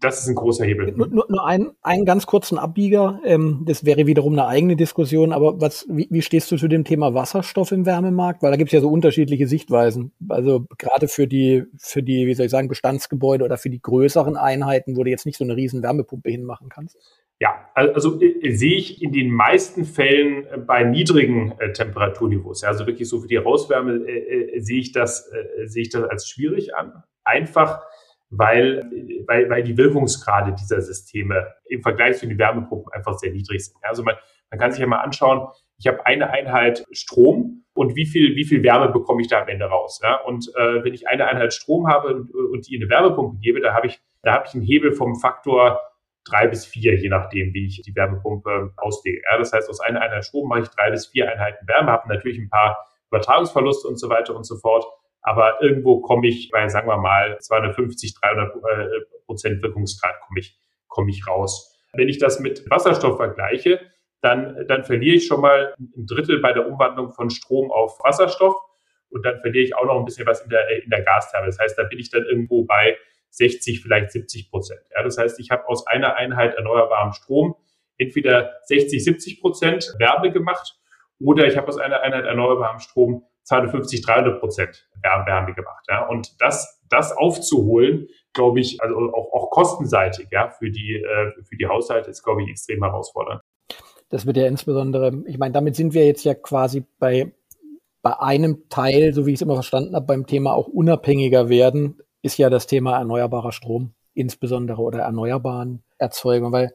das 0.00 0.20
ist 0.20 0.28
ein 0.28 0.34
großer 0.34 0.64
Hebel. 0.64 0.92
Nur, 0.92 1.08
nur, 1.08 1.26
nur 1.28 1.46
ein, 1.46 1.70
einen 1.82 2.04
ganz 2.04 2.26
kurzen 2.26 2.58
Abbieger. 2.58 3.20
Ähm, 3.24 3.62
das 3.66 3.84
wäre 3.84 4.06
wiederum 4.06 4.32
eine 4.32 4.46
eigene 4.46 4.76
Diskussion. 4.76 5.32
Aber 5.32 5.60
was, 5.60 5.86
wie, 5.88 6.08
wie 6.10 6.22
stehst 6.22 6.50
du 6.50 6.56
zu 6.56 6.68
dem 6.68 6.84
Thema 6.84 7.14
Wasserstoff 7.14 7.72
im 7.72 7.86
Wärmemarkt? 7.86 8.42
Weil 8.42 8.50
da 8.50 8.56
gibt 8.56 8.68
es 8.68 8.72
ja 8.72 8.80
so 8.80 8.90
unterschiedliche 8.90 9.46
Sichtweisen. 9.46 10.12
Also 10.28 10.66
gerade 10.78 11.08
für 11.08 11.26
die, 11.26 11.64
für 11.78 12.02
die, 12.02 12.26
wie 12.26 12.34
soll 12.34 12.46
ich 12.46 12.52
sagen, 12.52 12.68
Bestandsgebäude 12.68 13.44
oder 13.44 13.58
für 13.58 13.70
die 13.70 13.80
größeren 13.80 14.36
Einheiten, 14.36 14.96
wo 14.96 15.04
du 15.04 15.10
jetzt 15.10 15.26
nicht 15.26 15.38
so 15.38 15.44
eine 15.44 15.56
riesen 15.56 15.82
Wärmepumpe 15.82 16.30
hinmachen 16.30 16.68
kannst. 16.68 16.96
Ja, 17.40 17.70
also 17.74 18.20
äh, 18.20 18.50
sehe 18.50 18.76
ich 18.76 19.00
in 19.00 19.12
den 19.12 19.30
meisten 19.30 19.84
Fällen 19.84 20.44
äh, 20.46 20.58
bei 20.58 20.82
niedrigen 20.82 21.52
äh, 21.60 21.72
Temperaturniveaus, 21.72 22.62
ja, 22.62 22.68
also 22.68 22.86
wirklich 22.86 23.08
so 23.08 23.20
für 23.20 23.28
die 23.28 23.36
Rauswärme, 23.36 24.04
äh, 24.08 24.56
äh, 24.56 24.60
sehe 24.60 24.80
ich 24.80 24.90
das, 24.90 25.30
äh, 25.30 25.66
sehe 25.66 25.82
ich 25.82 25.90
das 25.90 26.02
als 26.02 26.28
schwierig 26.28 26.74
an. 26.74 27.04
Einfach, 27.22 27.82
weil, 28.30 28.90
weil, 29.26 29.48
weil 29.48 29.62
die 29.62 29.76
Wirkungsgrade 29.76 30.54
dieser 30.54 30.80
Systeme 30.80 31.46
im 31.66 31.82
Vergleich 31.82 32.18
zu 32.18 32.26
den 32.26 32.38
Wärmepumpen 32.38 32.92
einfach 32.92 33.14
sehr 33.18 33.32
niedrig 33.32 33.64
sind. 33.64 33.76
Also 33.82 34.02
man, 34.02 34.16
man 34.50 34.60
kann 34.60 34.72
sich 34.72 34.80
ja 34.80 34.86
mal 34.86 35.00
anschauen, 35.00 35.48
ich 35.78 35.86
habe 35.86 36.04
eine 36.06 36.30
Einheit 36.30 36.84
Strom 36.90 37.64
und 37.72 37.94
wie 37.94 38.06
viel, 38.06 38.34
wie 38.34 38.44
viel 38.44 38.62
Wärme 38.62 38.88
bekomme 38.88 39.22
ich 39.22 39.28
da 39.28 39.42
am 39.42 39.48
Ende 39.48 39.66
raus? 39.66 40.00
Ja? 40.02 40.16
Und 40.22 40.48
äh, 40.56 40.82
wenn 40.84 40.92
ich 40.92 41.06
eine 41.06 41.26
Einheit 41.26 41.54
Strom 41.54 41.86
habe 41.86 42.08
und, 42.14 42.34
und 42.34 42.68
die 42.68 42.74
in 42.74 42.82
eine 42.82 42.90
Wärmepumpe 42.90 43.38
gebe, 43.38 43.60
da 43.60 43.74
habe 43.74 43.86
ich, 43.86 44.00
da 44.22 44.34
habe 44.34 44.46
ich 44.46 44.54
einen 44.54 44.64
Hebel 44.64 44.92
vom 44.92 45.14
Faktor 45.16 45.80
drei 46.24 46.48
bis 46.48 46.66
vier, 46.66 46.96
je 46.96 47.08
nachdem, 47.08 47.54
wie 47.54 47.66
ich 47.66 47.80
die 47.82 47.94
Wärmepumpe 47.94 48.72
auslege. 48.76 49.22
Ja? 49.30 49.38
Das 49.38 49.52
heißt, 49.52 49.70
aus 49.70 49.80
einer 49.80 50.00
Einheit 50.00 50.24
Strom 50.24 50.48
mache 50.48 50.62
ich 50.62 50.68
drei 50.68 50.90
bis 50.90 51.06
vier 51.06 51.30
Einheiten 51.30 51.66
Wärme, 51.66 51.92
habe 51.92 52.08
natürlich 52.08 52.38
ein 52.38 52.50
paar 52.50 52.76
Übertragungsverluste 53.10 53.88
und 53.88 53.98
so 53.98 54.08
weiter 54.10 54.34
und 54.34 54.44
so 54.44 54.56
fort. 54.56 54.84
Aber 55.22 55.60
irgendwo 55.60 56.00
komme 56.00 56.28
ich 56.28 56.50
bei, 56.50 56.68
sagen 56.68 56.88
wir 56.88 56.96
mal, 56.96 57.38
250, 57.38 58.14
300 58.20 58.54
äh, 58.54 58.88
Prozent 59.26 59.62
Wirkungsgrad 59.62 60.20
komme 60.26 60.40
ich, 60.40 60.58
komme 60.86 61.10
ich 61.10 61.26
raus. 61.26 61.74
Wenn 61.92 62.08
ich 62.08 62.18
das 62.18 62.40
mit 62.40 62.68
Wasserstoff 62.70 63.16
vergleiche, 63.16 63.80
dann, 64.20 64.66
dann 64.66 64.84
verliere 64.84 65.16
ich 65.16 65.26
schon 65.26 65.40
mal 65.40 65.74
ein 65.78 66.06
Drittel 66.06 66.40
bei 66.40 66.52
der 66.52 66.66
Umwandlung 66.66 67.10
von 67.10 67.30
Strom 67.30 67.70
auf 67.70 67.98
Wasserstoff 68.02 68.56
und 69.10 69.24
dann 69.24 69.40
verliere 69.40 69.64
ich 69.64 69.76
auch 69.76 69.84
noch 69.84 69.98
ein 69.98 70.04
bisschen 70.04 70.26
was 70.26 70.42
in 70.42 70.50
der, 70.50 70.82
in 70.82 70.90
der 70.90 71.02
Gastherme. 71.02 71.46
Das 71.46 71.58
heißt, 71.58 71.78
da 71.78 71.84
bin 71.84 71.98
ich 71.98 72.10
dann 72.10 72.24
irgendwo 72.24 72.64
bei 72.64 72.96
60, 73.30 73.82
vielleicht 73.82 74.10
70 74.10 74.50
Prozent. 74.50 74.80
Ja, 74.94 75.02
das 75.02 75.18
heißt, 75.18 75.38
ich 75.40 75.50
habe 75.50 75.68
aus 75.68 75.86
einer 75.86 76.16
Einheit 76.16 76.54
erneuerbarem 76.54 77.12
Strom 77.12 77.56
entweder 77.96 78.54
60, 78.64 79.02
70 79.04 79.40
Prozent 79.40 79.94
Wärme 79.98 80.32
gemacht 80.32 80.78
oder 81.20 81.46
ich 81.46 81.56
habe 81.56 81.68
aus 81.68 81.78
einer 81.78 82.00
Einheit 82.00 82.24
erneuerbarem 82.24 82.78
Strom 82.78 83.24
250, 83.48 84.02
300 84.02 84.40
Prozent 84.40 84.88
Wärme 85.02 85.54
gemacht. 85.54 85.86
Ja. 85.88 86.06
Und 86.06 86.40
das, 86.40 86.82
das 86.90 87.16
aufzuholen, 87.16 88.08
glaube 88.34 88.60
ich, 88.60 88.80
also 88.82 88.94
auch, 88.96 89.32
auch 89.32 89.50
kostenseitig, 89.50 90.28
ja, 90.30 90.50
für 90.50 90.70
die, 90.70 90.96
äh, 90.96 91.42
für 91.42 91.56
die 91.56 91.66
Haushalte 91.66 92.10
ist, 92.10 92.22
glaube 92.22 92.42
ich, 92.42 92.50
extrem 92.50 92.82
herausfordernd. 92.82 93.40
Das 94.10 94.26
wird 94.26 94.36
ja 94.36 94.46
insbesondere, 94.46 95.22
ich 95.26 95.38
meine, 95.38 95.52
damit 95.52 95.76
sind 95.76 95.94
wir 95.94 96.06
jetzt 96.06 96.24
ja 96.24 96.34
quasi 96.34 96.84
bei, 96.98 97.32
bei 98.02 98.18
einem 98.20 98.68
Teil, 98.68 99.14
so 99.14 99.26
wie 99.26 99.30
ich 99.30 99.36
es 99.36 99.42
immer 99.42 99.54
verstanden 99.54 99.94
habe, 99.94 100.06
beim 100.06 100.26
Thema 100.26 100.52
auch 100.52 100.68
unabhängiger 100.68 101.48
werden, 101.48 102.00
ist 102.22 102.38
ja 102.38 102.50
das 102.50 102.66
Thema 102.66 102.98
erneuerbarer 102.98 103.52
Strom, 103.52 103.94
insbesondere 104.14 104.82
oder 104.82 105.00
erneuerbaren 105.00 105.82
Erzeugung, 105.96 106.52
weil 106.52 106.74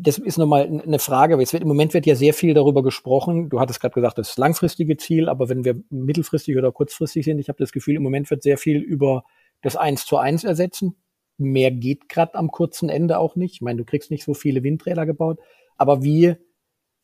das 0.00 0.18
ist 0.18 0.38
nochmal 0.38 0.66
eine 0.66 0.98
Frage, 0.98 1.34
aber 1.34 1.42
es 1.42 1.52
wird, 1.52 1.62
im 1.62 1.68
Moment 1.68 1.92
wird 1.92 2.06
ja 2.06 2.14
sehr 2.14 2.32
viel 2.32 2.54
darüber 2.54 2.82
gesprochen. 2.82 3.48
Du 3.48 3.58
hattest 3.58 3.80
gerade 3.80 3.94
gesagt, 3.94 4.18
das 4.18 4.30
ist 4.30 4.38
langfristige 4.38 4.96
Ziel, 4.96 5.28
aber 5.28 5.48
wenn 5.48 5.64
wir 5.64 5.82
mittelfristig 5.90 6.56
oder 6.56 6.70
kurzfristig 6.70 7.24
sind, 7.24 7.38
ich 7.38 7.48
habe 7.48 7.58
das 7.58 7.72
Gefühl, 7.72 7.96
im 7.96 8.02
Moment 8.02 8.30
wird 8.30 8.42
sehr 8.42 8.58
viel 8.58 8.78
über 8.78 9.24
das 9.60 9.76
Eins 9.76 10.06
zu 10.06 10.16
eins 10.16 10.44
ersetzen. 10.44 10.96
Mehr 11.36 11.72
geht 11.72 12.08
gerade 12.08 12.34
am 12.36 12.50
kurzen 12.50 12.88
Ende 12.88 13.18
auch 13.18 13.34
nicht. 13.34 13.54
Ich 13.54 13.60
meine, 13.60 13.78
du 13.78 13.84
kriegst 13.84 14.10
nicht 14.10 14.24
so 14.24 14.34
viele 14.34 14.62
Windräder 14.62 15.04
gebaut, 15.04 15.40
aber 15.76 16.02
wie 16.02 16.36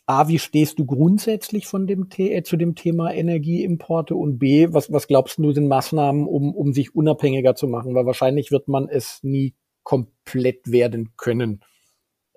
A, 0.06 0.28
wie 0.28 0.38
stehst 0.38 0.78
du 0.78 0.86
grundsätzlich 0.86 1.66
von 1.66 1.86
dem 1.86 2.08
äh, 2.18 2.42
zu 2.42 2.56
dem 2.56 2.74
Thema 2.74 3.12
Energieimporte 3.12 4.14
und 4.14 4.38
B, 4.38 4.68
was, 4.70 4.92
was 4.92 5.08
glaubst 5.08 5.38
du 5.38 5.52
sind 5.52 5.66
Maßnahmen, 5.66 6.26
um, 6.26 6.54
um 6.54 6.72
sich 6.74 6.94
unabhängiger 6.94 7.54
zu 7.54 7.66
machen? 7.66 7.94
Weil 7.94 8.06
wahrscheinlich 8.06 8.50
wird 8.50 8.68
man 8.68 8.88
es 8.88 9.20
nie 9.22 9.54
komplett 9.82 10.70
werden 10.70 11.14
können 11.16 11.64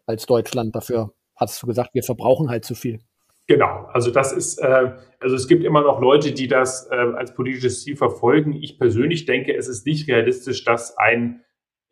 als 0.07 0.25
Deutschland. 0.25 0.75
Dafür 0.75 1.13
hast 1.35 1.61
du 1.61 1.67
gesagt, 1.67 1.93
wir 1.93 2.03
verbrauchen 2.03 2.49
halt 2.49 2.65
zu 2.65 2.73
viel. 2.73 2.99
Genau, 3.47 3.85
also 3.93 4.11
das 4.11 4.33
ist, 4.33 4.57
äh, 4.57 4.91
also 5.19 5.35
es 5.35 5.47
gibt 5.47 5.63
immer 5.63 5.81
noch 5.81 6.01
Leute, 6.01 6.33
die 6.33 6.47
das 6.47 6.89
äh, 6.91 6.95
als 6.95 7.33
politisches 7.33 7.83
Ziel 7.83 7.95
verfolgen. 7.95 8.53
Ich 8.53 8.77
persönlich 8.77 9.25
denke, 9.25 9.55
es 9.55 9.69
ist 9.69 9.85
nicht 9.85 10.09
realistisch, 10.09 10.65
dass 10.65 10.97
ein 10.97 11.43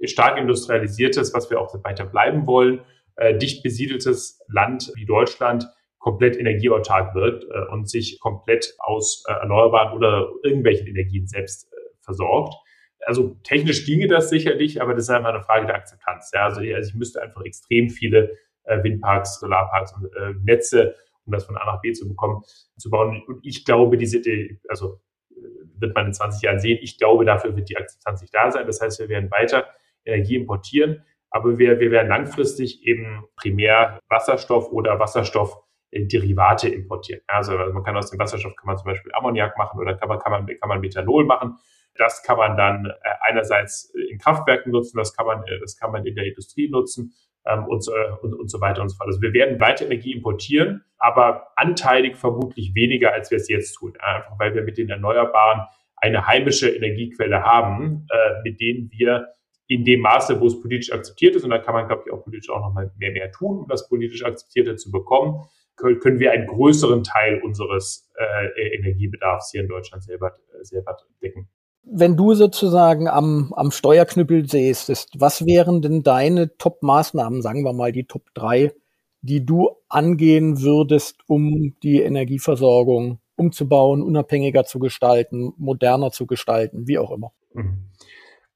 stark 0.04 0.38
industrialisiertes, 0.38 1.34
was 1.34 1.50
wir 1.50 1.62
auch 1.62 1.74
weiter 1.86 2.06
bleiben 2.06 2.46
wollen, 2.46 2.82
äh, 3.16 3.38
dicht 3.38 3.64
besiedeltes 3.64 4.42
Land 4.50 4.92
wie 4.96 5.06
Deutschland 5.06 5.68
komplett 6.00 6.38
energieautark 6.38 7.16
wird 7.16 7.46
äh, 7.46 7.72
und 7.72 7.90
sich 7.90 8.20
komplett 8.20 8.76
aus 8.80 9.24
äh, 9.28 9.34
erneuerbaren 9.34 9.98
oder 9.98 10.30
irgendwelchen 10.44 10.88
Energien 10.88 11.26
selbst 11.26 11.72
äh, 11.72 11.76
versorgt. 12.02 12.54
Also 13.06 13.38
technisch 13.44 13.86
ginge 13.86 14.08
das 14.08 14.30
sicherlich, 14.30 14.82
aber 14.82 14.94
das 14.94 15.04
ist 15.04 15.10
einfach 15.10 15.30
eine 15.30 15.44
Frage 15.44 15.68
der 15.68 15.76
Akzeptanz. 15.76 16.32
Ja? 16.34 16.46
Also, 16.46 16.62
also 16.62 16.90
ich 16.90 16.96
müsste 16.96 17.22
einfach 17.22 17.44
extrem 17.44 17.90
viele 17.90 18.38
äh, 18.64 18.84
Windparks, 18.84 19.40
Solarparks 19.40 19.94
und 19.94 20.06
äh, 20.16 20.34
Netze, 20.44 20.96
um 21.26 21.34
das 21.34 21.46
von 21.46 21.58
A 21.58 21.66
nach 21.66 21.82
B 21.82 21.92
zu 21.94 22.08
bekommen, 22.08 22.42
zu 22.78 22.90
bauen. 22.90 23.24
Und 23.28 23.46
ich 23.46 23.66
glaube, 23.66 23.98
diese, 23.98 24.22
also 24.70 25.02
äh, 25.32 25.36
wird 25.80 25.96
man 25.96 26.08
in 26.08 26.14
20 26.14 26.42
Jahren 26.42 26.60
sehen, 26.60 26.80
ich 26.82 26.98
glaube, 26.98 27.26
dafür 27.26 27.56
wird 27.56 27.70
die 27.70 27.78
Akzeptanz 27.78 28.22
nicht 28.22 28.34
da 28.34 28.52
sein. 28.52 28.66
Das 28.66 28.82
heißt, 28.82 29.00
wir 29.00 29.10
werden 29.10 29.32
weiter 29.32 29.66
Energie 30.06 30.36
importieren. 30.36 31.04
Aber 31.30 31.58
wir, 31.58 31.80
wir 31.80 31.92
werden 31.92 32.08
langfristig 32.08 32.86
eben 32.88 33.26
primär 33.36 34.00
Wasserstoff 34.08 34.72
oder 34.72 35.00
Wasserstoffderivate 35.00 36.70
importieren. 36.70 37.22
Also, 37.28 37.58
also 37.58 37.74
man 37.74 37.84
kann 37.84 37.98
aus 37.98 38.10
dem 38.10 38.20
Wasserstoff 38.20 38.56
kann 38.56 38.68
man 38.68 38.78
zum 38.78 38.86
Beispiel 38.86 39.12
Ammoniak 39.14 39.58
machen 39.58 39.80
oder 39.80 39.96
kann 39.96 40.08
man, 40.08 40.20
kann 40.20 40.32
man, 40.32 40.46
kann 40.46 40.70
man 40.70 40.80
Methanol 40.80 41.26
machen. 41.26 41.58
Das 41.98 42.24
kann 42.24 42.38
man 42.38 42.58
dann 42.58 42.86
äh, 42.86 42.92
einerseits 43.22 43.94
in 44.10 44.18
Kraftwerken 44.18 44.72
nutzen, 44.72 44.98
das 44.98 45.16
kann 45.16 45.26
man, 45.26 45.44
äh, 45.44 45.60
das 45.60 45.78
kann 45.78 45.92
man 45.92 46.06
in 46.06 46.16
der 46.16 46.26
Industrie 46.26 46.70
nutzen 46.70 47.14
ähm, 47.46 47.66
und, 47.66 47.84
so, 47.84 47.94
und, 48.22 48.34
und 48.34 48.50
so 48.50 48.60
weiter 48.62 48.82
und 48.82 48.90
so 48.90 48.98
fort. 48.98 49.08
Also 49.08 49.22
wir 49.22 49.34
werden 49.34 49.60
weiter 49.60 49.86
Energie 49.86 50.14
importieren, 50.14 50.84
aber 50.98 51.48
anteilig 51.56 52.18
vermutlich 52.18 52.74
weniger, 52.76 53.14
als 53.14 53.32
wir 53.32 53.38
es 53.38 53.48
jetzt 53.48 53.74
tun. 53.74 53.94
Einfach 54.00 54.38
weil 54.40 54.54
wir 54.56 54.64
mit 54.64 54.78
den 54.78 54.90
Erneuerbaren 54.90 55.62
eine 55.98 56.28
heimische 56.28 56.70
Energiequelle 56.70 57.44
haben, 57.44 58.08
äh, 58.12 58.42
mit 58.44 58.60
denen 58.60 58.92
wir 58.92 59.28
in 59.68 59.84
dem 59.84 60.02
Maße, 60.02 60.40
wo 60.40 60.48
es 60.48 60.62
politisch 60.62 60.92
akzeptiert 60.92 61.36
ist, 61.36 61.44
und 61.44 61.50
da 61.50 61.58
kann 61.58 61.74
man, 61.74 61.88
glaube 61.88 62.04
ich, 62.06 62.14
auch 62.14 62.24
politisch 62.24 62.50
auch 62.50 62.60
noch 62.60 62.74
mal 62.74 62.92
mehr, 62.98 63.12
mehr 63.12 63.32
tun, 63.32 63.60
um 63.60 63.68
das 63.68 63.90
politisch 63.90 64.24
Akzeptierte 64.24 64.76
zu 64.76 64.92
bekommen, 64.92 65.44
können 65.76 66.20
wir 66.20 66.32
einen 66.32 66.48
größeren 66.48 67.04
Teil 67.04 67.42
unseres 67.42 68.10
äh, 68.16 68.76
Energiebedarfs 68.76 69.52
hier 69.52 69.62
in 69.62 69.68
Deutschland 69.68 70.04
selber, 70.04 70.38
äh, 70.54 70.64
selber 70.64 70.96
decken. 71.22 71.50
Wenn 71.88 72.18
du 72.18 72.34
sozusagen 72.34 73.08
am, 73.08 73.54
am 73.56 73.72
Steuerknüppel 73.72 74.50
säßt, 74.50 75.12
was 75.20 75.46
wären 75.46 75.82
denn 75.82 76.04
deine 76.04 76.58
Top-Maßnahmen, 76.58 77.42
sagen 77.42 77.64
wir 77.64 77.74
mal 77.74 77.92
die 77.92 78.06
Top 78.06 78.24
drei, 78.34 78.74
die 79.22 79.46
du 79.46 79.70
angehen 79.88 80.62
würdest, 80.62 81.20
um 81.28 81.76
die 81.84 82.02
Energieversorgung 82.02 83.20
umzubauen, 83.36 84.02
unabhängiger 84.02 84.66
zu 84.66 84.80
gestalten, 84.80 85.54
moderner 85.58 86.12
zu 86.12 86.26
gestalten, 86.26 86.88
wie 86.88 86.98
auch 86.98 87.12
immer? 87.12 87.32
Mhm. 87.54 87.90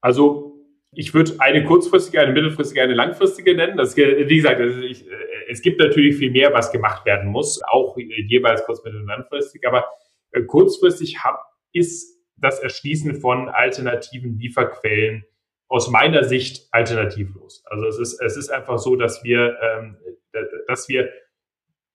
Also 0.00 0.56
ich 0.92 1.14
würde 1.14 1.34
eine 1.38 1.64
kurzfristige, 1.64 2.20
eine 2.20 2.32
mittelfristige, 2.32 2.82
eine 2.82 2.94
langfristige 2.94 3.54
nennen. 3.54 3.76
Das, 3.76 3.96
wie 3.96 4.36
gesagt, 4.36 4.60
ich, 4.60 5.06
äh, 5.06 5.14
es 5.48 5.62
gibt 5.62 5.80
natürlich 5.80 6.16
viel 6.16 6.30
mehr, 6.30 6.52
was 6.52 6.72
gemacht 6.72 7.04
werden 7.06 7.30
muss, 7.30 7.60
auch 7.62 7.96
jeweils 7.96 8.64
kurz, 8.64 8.82
mittel- 8.84 9.02
und 9.02 9.06
langfristig. 9.06 9.66
Aber 9.66 9.84
äh, 10.32 10.42
kurzfristig 10.42 11.18
hab, 11.22 11.40
ist 11.72 12.19
das 12.40 12.58
Erschließen 12.60 13.20
von 13.20 13.48
alternativen 13.48 14.38
Lieferquellen 14.38 15.24
aus 15.68 15.88
meiner 15.88 16.24
Sicht 16.24 16.68
alternativlos. 16.72 17.62
Also 17.66 17.86
es 17.86 17.98
ist, 17.98 18.20
es 18.20 18.36
ist 18.36 18.50
einfach 18.50 18.78
so, 18.78 18.96
dass 18.96 19.22
wir, 19.22 19.56
ähm, 19.62 19.96
dass 20.66 20.88
wir 20.88 21.08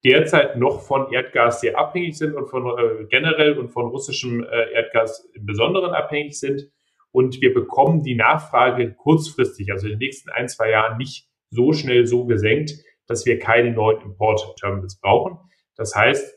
derzeit 0.02 0.56
noch 0.56 0.82
von 0.82 1.12
Erdgas 1.12 1.60
sehr 1.60 1.78
abhängig 1.78 2.16
sind 2.16 2.34
und 2.34 2.48
von 2.48 2.66
äh, 2.66 3.04
generell 3.06 3.58
und 3.58 3.68
von 3.70 3.86
russischem 3.86 4.44
äh, 4.44 4.72
Erdgas 4.72 5.28
im 5.34 5.44
Besonderen 5.46 5.92
abhängig 5.92 6.38
sind 6.38 6.70
und 7.10 7.40
wir 7.40 7.52
bekommen 7.52 8.02
die 8.02 8.14
Nachfrage 8.14 8.94
kurzfristig, 8.94 9.72
also 9.72 9.86
in 9.86 9.92
den 9.92 9.98
nächsten 10.00 10.30
ein, 10.30 10.48
zwei 10.48 10.70
Jahren 10.70 10.96
nicht 10.96 11.28
so 11.50 11.72
schnell 11.72 12.06
so 12.06 12.26
gesenkt, 12.26 12.72
dass 13.06 13.26
wir 13.26 13.38
keine 13.38 13.72
neuen 13.72 14.02
Import-Terminals 14.02 15.00
brauchen. 15.00 15.38
Das 15.76 15.94
heißt, 15.94 16.35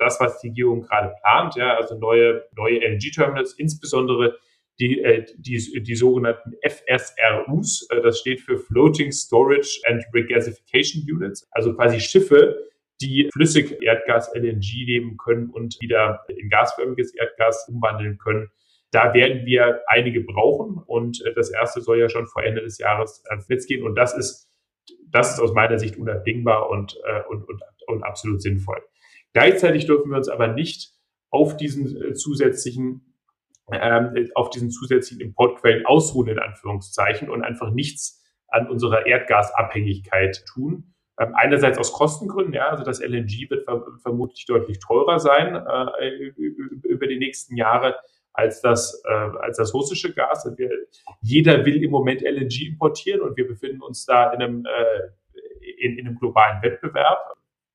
das, 0.00 0.20
was 0.20 0.40
die 0.40 0.48
Regierung 0.48 0.82
gerade 0.82 1.14
plant, 1.20 1.56
ja, 1.56 1.76
also 1.76 1.98
neue, 1.98 2.44
neue 2.56 2.78
LNG-Terminals, 2.80 3.54
insbesondere 3.54 4.36
die, 4.80 5.00
äh, 5.00 5.24
die, 5.36 5.82
die 5.82 5.94
sogenannten 5.94 6.54
FSRUs, 6.62 7.88
äh, 7.90 8.00
das 8.00 8.20
steht 8.20 8.40
für 8.40 8.58
Floating 8.58 9.12
Storage 9.12 9.80
and 9.86 10.04
Regasification 10.14 11.02
Units, 11.10 11.46
also 11.52 11.74
quasi 11.74 12.00
Schiffe, 12.00 12.56
die 13.00 13.28
flüssig 13.32 13.82
Erdgas 13.82 14.30
LNG 14.34 14.86
nehmen 14.86 15.16
können 15.16 15.50
und 15.50 15.76
wieder 15.80 16.24
in 16.28 16.48
gasförmiges 16.48 17.14
Erdgas 17.14 17.68
umwandeln 17.68 18.18
können 18.18 18.50
da 18.92 19.14
werden 19.14 19.46
wir 19.46 19.80
einige 19.86 20.20
brauchen 20.20 20.78
und 20.86 21.24
äh, 21.24 21.34
das 21.34 21.50
erste 21.50 21.80
soll 21.80 21.98
ja 21.98 22.08
schon 22.08 22.26
vor 22.26 22.44
Ende 22.44 22.60
des 22.60 22.78
Jahres 22.78 23.24
ans 23.28 23.48
Netz 23.48 23.66
gehen 23.66 23.82
und 23.82 23.96
das 23.96 24.16
ist, 24.16 24.48
das 25.10 25.34
ist 25.34 25.40
aus 25.40 25.52
meiner 25.54 25.78
Sicht 25.78 25.96
unabdingbar 25.96 26.70
und, 26.70 26.96
äh, 27.04 27.22
und, 27.28 27.48
und, 27.48 27.62
und 27.86 28.02
absolut 28.04 28.42
sinnvoll. 28.42 28.82
Gleichzeitig 29.32 29.86
dürfen 29.86 30.10
wir 30.10 30.18
uns 30.18 30.28
aber 30.28 30.48
nicht 30.48 30.92
auf 31.30 31.56
diesen 31.56 31.96
äh, 32.02 32.14
zusätzlichen 32.14 33.12
ähm, 33.70 34.28
auf 34.34 34.50
diesen 34.50 34.70
zusätzlichen 34.70 35.20
Importquellen 35.20 35.86
ausruhen, 35.86 36.28
in 36.28 36.38
Anführungszeichen, 36.38 37.30
und 37.30 37.42
einfach 37.42 37.70
nichts 37.70 38.22
an 38.48 38.68
unserer 38.68 39.06
Erdgasabhängigkeit 39.06 40.44
tun. 40.46 40.94
Ähm, 41.18 41.34
einerseits 41.34 41.78
aus 41.78 41.92
Kostengründen, 41.92 42.54
ja, 42.54 42.68
also 42.68 42.84
das 42.84 43.00
LNG 43.00 43.50
wird 43.50 43.66
vermutlich 44.02 44.46
deutlich 44.46 44.78
teurer 44.80 45.18
sein 45.18 45.54
äh, 45.54 46.08
über 46.84 47.06
die 47.06 47.18
nächsten 47.18 47.56
Jahre 47.56 47.96
als 48.34 48.60
das, 48.62 49.02
äh, 49.06 49.12
als 49.12 49.58
das 49.58 49.74
russische 49.74 50.14
Gas. 50.14 50.50
Wir, 50.56 50.70
jeder 51.20 51.64
will 51.64 51.82
im 51.82 51.90
Moment 51.90 52.22
LNG 52.22 52.66
importieren 52.66 53.20
und 53.20 53.36
wir 53.36 53.46
befinden 53.46 53.82
uns 53.82 54.06
da 54.06 54.32
in 54.32 54.42
einem, 54.42 54.64
äh, 54.66 55.70
in, 55.78 55.98
in 55.98 56.06
einem 56.06 56.18
globalen 56.18 56.62
Wettbewerb. 56.62 57.18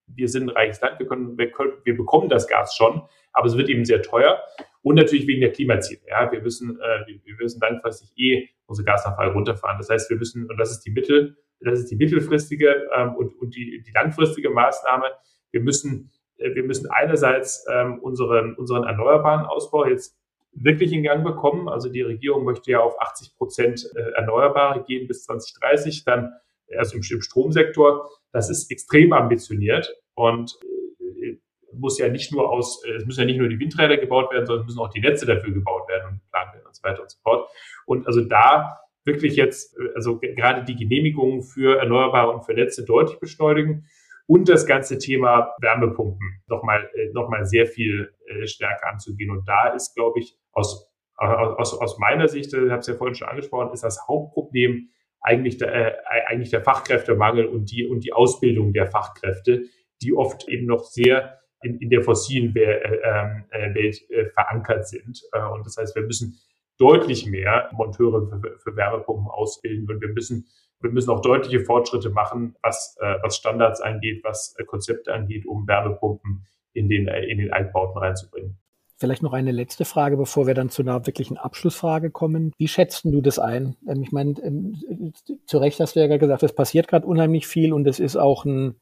Wir 0.07 0.27
sind 0.27 0.49
ein 0.49 0.55
reiches 0.55 0.81
Land, 0.81 0.99
wir, 0.99 1.07
können, 1.07 1.37
wir, 1.37 1.51
können, 1.51 1.73
wir 1.83 1.95
bekommen 1.95 2.29
das 2.29 2.47
Gas 2.47 2.75
schon, 2.75 3.01
aber 3.33 3.47
es 3.47 3.57
wird 3.57 3.69
eben 3.69 3.85
sehr 3.85 4.01
teuer. 4.01 4.41
Und 4.81 4.95
natürlich 4.95 5.27
wegen 5.27 5.41
der 5.41 5.51
Klimaziele. 5.51 6.01
Ja, 6.07 6.31
wir 6.31 6.41
müssen, 6.41 6.79
äh, 6.79 7.05
wir 7.25 7.35
müssen 7.35 7.59
langfristig 7.59 8.11
eh 8.17 8.49
unsere 8.67 8.85
Gasnachfrage 8.85 9.33
runterfahren. 9.33 9.77
Das 9.77 9.89
heißt, 9.89 10.09
wir 10.09 10.17
müssen, 10.17 10.49
und 10.49 10.57
das 10.57 10.71
ist 10.71 10.81
die 10.81 10.91
Mittel, 10.91 11.37
das 11.59 11.79
ist 11.79 11.91
die 11.91 11.95
mittelfristige 11.95 12.87
ähm, 12.95 13.15
und, 13.15 13.33
und 13.39 13.55
die, 13.55 13.81
die 13.81 13.91
langfristige 13.91 14.49
Maßnahme. 14.49 15.05
Wir 15.51 15.61
müssen, 15.61 16.11
äh, 16.37 16.53
wir 16.55 16.63
müssen 16.63 16.89
einerseits 16.89 17.65
ähm, 17.71 17.99
unseren, 17.99 18.55
unseren 18.55 18.83
erneuerbaren 18.83 19.45
Ausbau 19.45 19.85
jetzt 19.85 20.17
wirklich 20.53 20.91
in 20.91 21.03
Gang 21.03 21.23
bekommen. 21.23 21.69
Also 21.69 21.89
die 21.89 22.01
Regierung 22.01 22.43
möchte 22.43 22.71
ja 22.71 22.79
auf 22.79 22.99
80 22.99 23.35
Prozent 23.35 23.89
äh, 23.95 24.11
Erneuerbare 24.15 24.83
gehen 24.83 25.07
bis 25.07 25.23
2030, 25.23 26.03
dann 26.03 26.33
also 26.77 26.97
im, 26.97 27.03
Stromsektor. 27.03 28.09
Das 28.37 28.51
ist 28.51 28.69
extrem 28.69 29.13
ambitioniert 29.13 29.91
und 30.13 30.59
äh, 31.01 31.39
muss 31.73 31.97
ja 31.97 32.07
nicht 32.07 32.31
nur 32.31 32.51
aus, 32.51 32.83
es 32.85 33.03
müssen 33.03 33.21
ja 33.21 33.25
nicht 33.25 33.39
nur 33.39 33.49
die 33.49 33.59
Windräder 33.59 33.97
gebaut 33.97 34.31
werden, 34.31 34.45
sondern 34.45 34.61
es 34.61 34.67
müssen 34.67 34.79
auch 34.79 34.91
die 34.91 34.99
Netze 34.99 35.25
dafür 35.25 35.51
gebaut 35.51 35.89
werden 35.89 36.11
und 36.11 36.21
geplant 36.21 36.53
werden 36.53 36.67
und 36.67 36.75
so 36.75 36.83
weiter 36.83 37.01
und 37.01 37.09
so 37.09 37.17
fort. 37.23 37.49
Und 37.87 38.05
also 38.05 38.21
da 38.21 38.77
wirklich 39.05 39.35
jetzt, 39.37 39.75
also 39.95 40.19
gerade 40.19 40.63
die 40.65 40.75
Genehmigungen 40.75 41.41
für 41.41 41.79
Erneuerbare 41.79 42.31
und 42.31 42.45
für 42.45 42.53
Netze 42.53 42.85
deutlich 42.85 43.19
beschleunigen 43.19 43.87
und 44.27 44.49
das 44.49 44.67
ganze 44.67 44.99
Thema 44.99 45.55
Wärmepumpen 45.59 46.43
nochmal 46.45 46.91
noch 47.13 47.29
mal 47.29 47.43
sehr 47.43 47.65
viel 47.65 48.13
stärker 48.43 48.89
anzugehen. 48.89 49.31
Und 49.31 49.47
da 49.47 49.69
ist, 49.69 49.95
glaube 49.95 50.19
ich, 50.19 50.37
aus, 50.51 50.91
aus, 51.15 51.73
aus 51.73 51.97
meiner 51.97 52.27
Sicht, 52.27 52.53
ich 52.53 52.69
habe 52.69 52.79
es 52.79 52.87
ja 52.87 52.93
vorhin 52.93 53.15
schon 53.15 53.29
angesprochen, 53.29 53.73
ist 53.73 53.83
das 53.83 54.07
Hauptproblem 54.07 54.89
eigentlich 55.21 55.57
der, 55.57 55.73
äh, 55.73 55.93
eigentlich 56.27 56.51
der 56.51 56.61
Fachkräftemangel 56.61 57.45
und 57.45 57.71
die, 57.71 57.85
und 57.85 58.03
die 58.03 58.13
Ausbildung 58.13 58.73
der 58.73 58.87
Fachkräfte, 58.87 59.63
die 60.01 60.13
oft 60.13 60.47
eben 60.47 60.65
noch 60.65 60.83
sehr 60.83 61.39
in, 61.61 61.79
in 61.79 61.89
der 61.89 62.01
fossilen 62.01 62.53
ähm, 62.55 63.45
äh, 63.49 63.73
Welt 63.73 63.97
äh, 64.09 64.25
verankert 64.29 64.87
sind. 64.87 65.21
Äh, 65.33 65.41
und 65.41 65.65
das 65.65 65.77
heißt, 65.77 65.95
wir 65.95 66.03
müssen 66.03 66.39
deutlich 66.77 67.25
mehr 67.25 67.69
Monteure 67.73 68.27
für, 68.27 68.59
für 68.59 68.75
Wärmepumpen 68.75 69.27
ausbilden 69.27 69.89
und 69.89 70.01
wir 70.01 70.09
müssen 70.09 70.47
wir 70.79 70.91
müssen 70.91 71.09
auch 71.09 71.21
deutliche 71.21 71.61
Fortschritte 71.61 72.09
machen, 72.09 72.55
was, 72.61 72.95
äh, 72.99 73.15
was 73.23 73.37
Standards 73.37 73.81
angeht, 73.81 74.23
was 74.23 74.55
äh, 74.57 74.63
Konzepte 74.63 75.13
angeht, 75.13 75.45
um 75.45 75.67
Wärmepumpen 75.67 76.45
in 76.73 76.89
den, 76.89 77.07
äh, 77.07 77.25
in 77.25 77.39
den 77.39 77.51
Altbauten 77.51 77.97
reinzubringen. 77.97 78.59
Vielleicht 78.99 79.21
noch 79.21 79.33
eine 79.33 79.51
letzte 79.51 79.85
Frage, 79.85 80.17
bevor 80.17 80.47
wir 80.47 80.55
dann 80.55 80.71
zu 80.71 80.81
einer 80.81 81.05
wirklichen 81.05 81.37
Abschlussfrage 81.37 82.09
kommen. 82.09 82.51
Wie 82.57 82.67
schätzt 82.67 83.05
du 83.05 83.21
das 83.21 83.37
ein? 83.37 83.75
Ähm, 83.87 84.01
ich 84.01 84.11
meine, 84.11 84.33
ähm, 84.41 85.13
zu 85.45 85.59
Recht 85.59 85.79
hast 85.79 85.95
du 85.95 85.99
ja 85.99 86.17
gesagt, 86.17 86.41
es 86.41 86.53
passiert 86.53 86.87
gerade 86.87 87.05
unheimlich 87.05 87.45
viel 87.45 87.73
und 87.73 87.87
es 87.87 87.99
ist 87.99 88.15
auch 88.15 88.43
ein, 88.45 88.75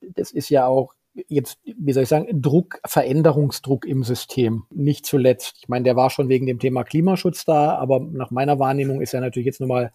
das 0.00 0.30
ist 0.30 0.50
ja 0.50 0.66
auch 0.66 0.94
jetzt, 1.26 1.58
wie 1.64 1.92
soll 1.92 2.04
ich 2.04 2.08
sagen, 2.08 2.40
Druck, 2.40 2.80
Veränderungsdruck 2.86 3.86
im 3.86 4.04
System. 4.04 4.64
Nicht 4.70 5.04
zuletzt. 5.04 5.56
Ich 5.58 5.68
meine, 5.68 5.82
der 5.82 5.96
war 5.96 6.10
schon 6.10 6.28
wegen 6.28 6.46
dem 6.46 6.60
Thema 6.60 6.84
Klimaschutz 6.84 7.44
da, 7.44 7.74
aber 7.74 7.98
nach 7.98 8.30
meiner 8.30 8.60
Wahrnehmung 8.60 9.00
ist 9.00 9.14
er 9.14 9.20
natürlich 9.20 9.46
jetzt 9.46 9.60
nochmal 9.60 9.92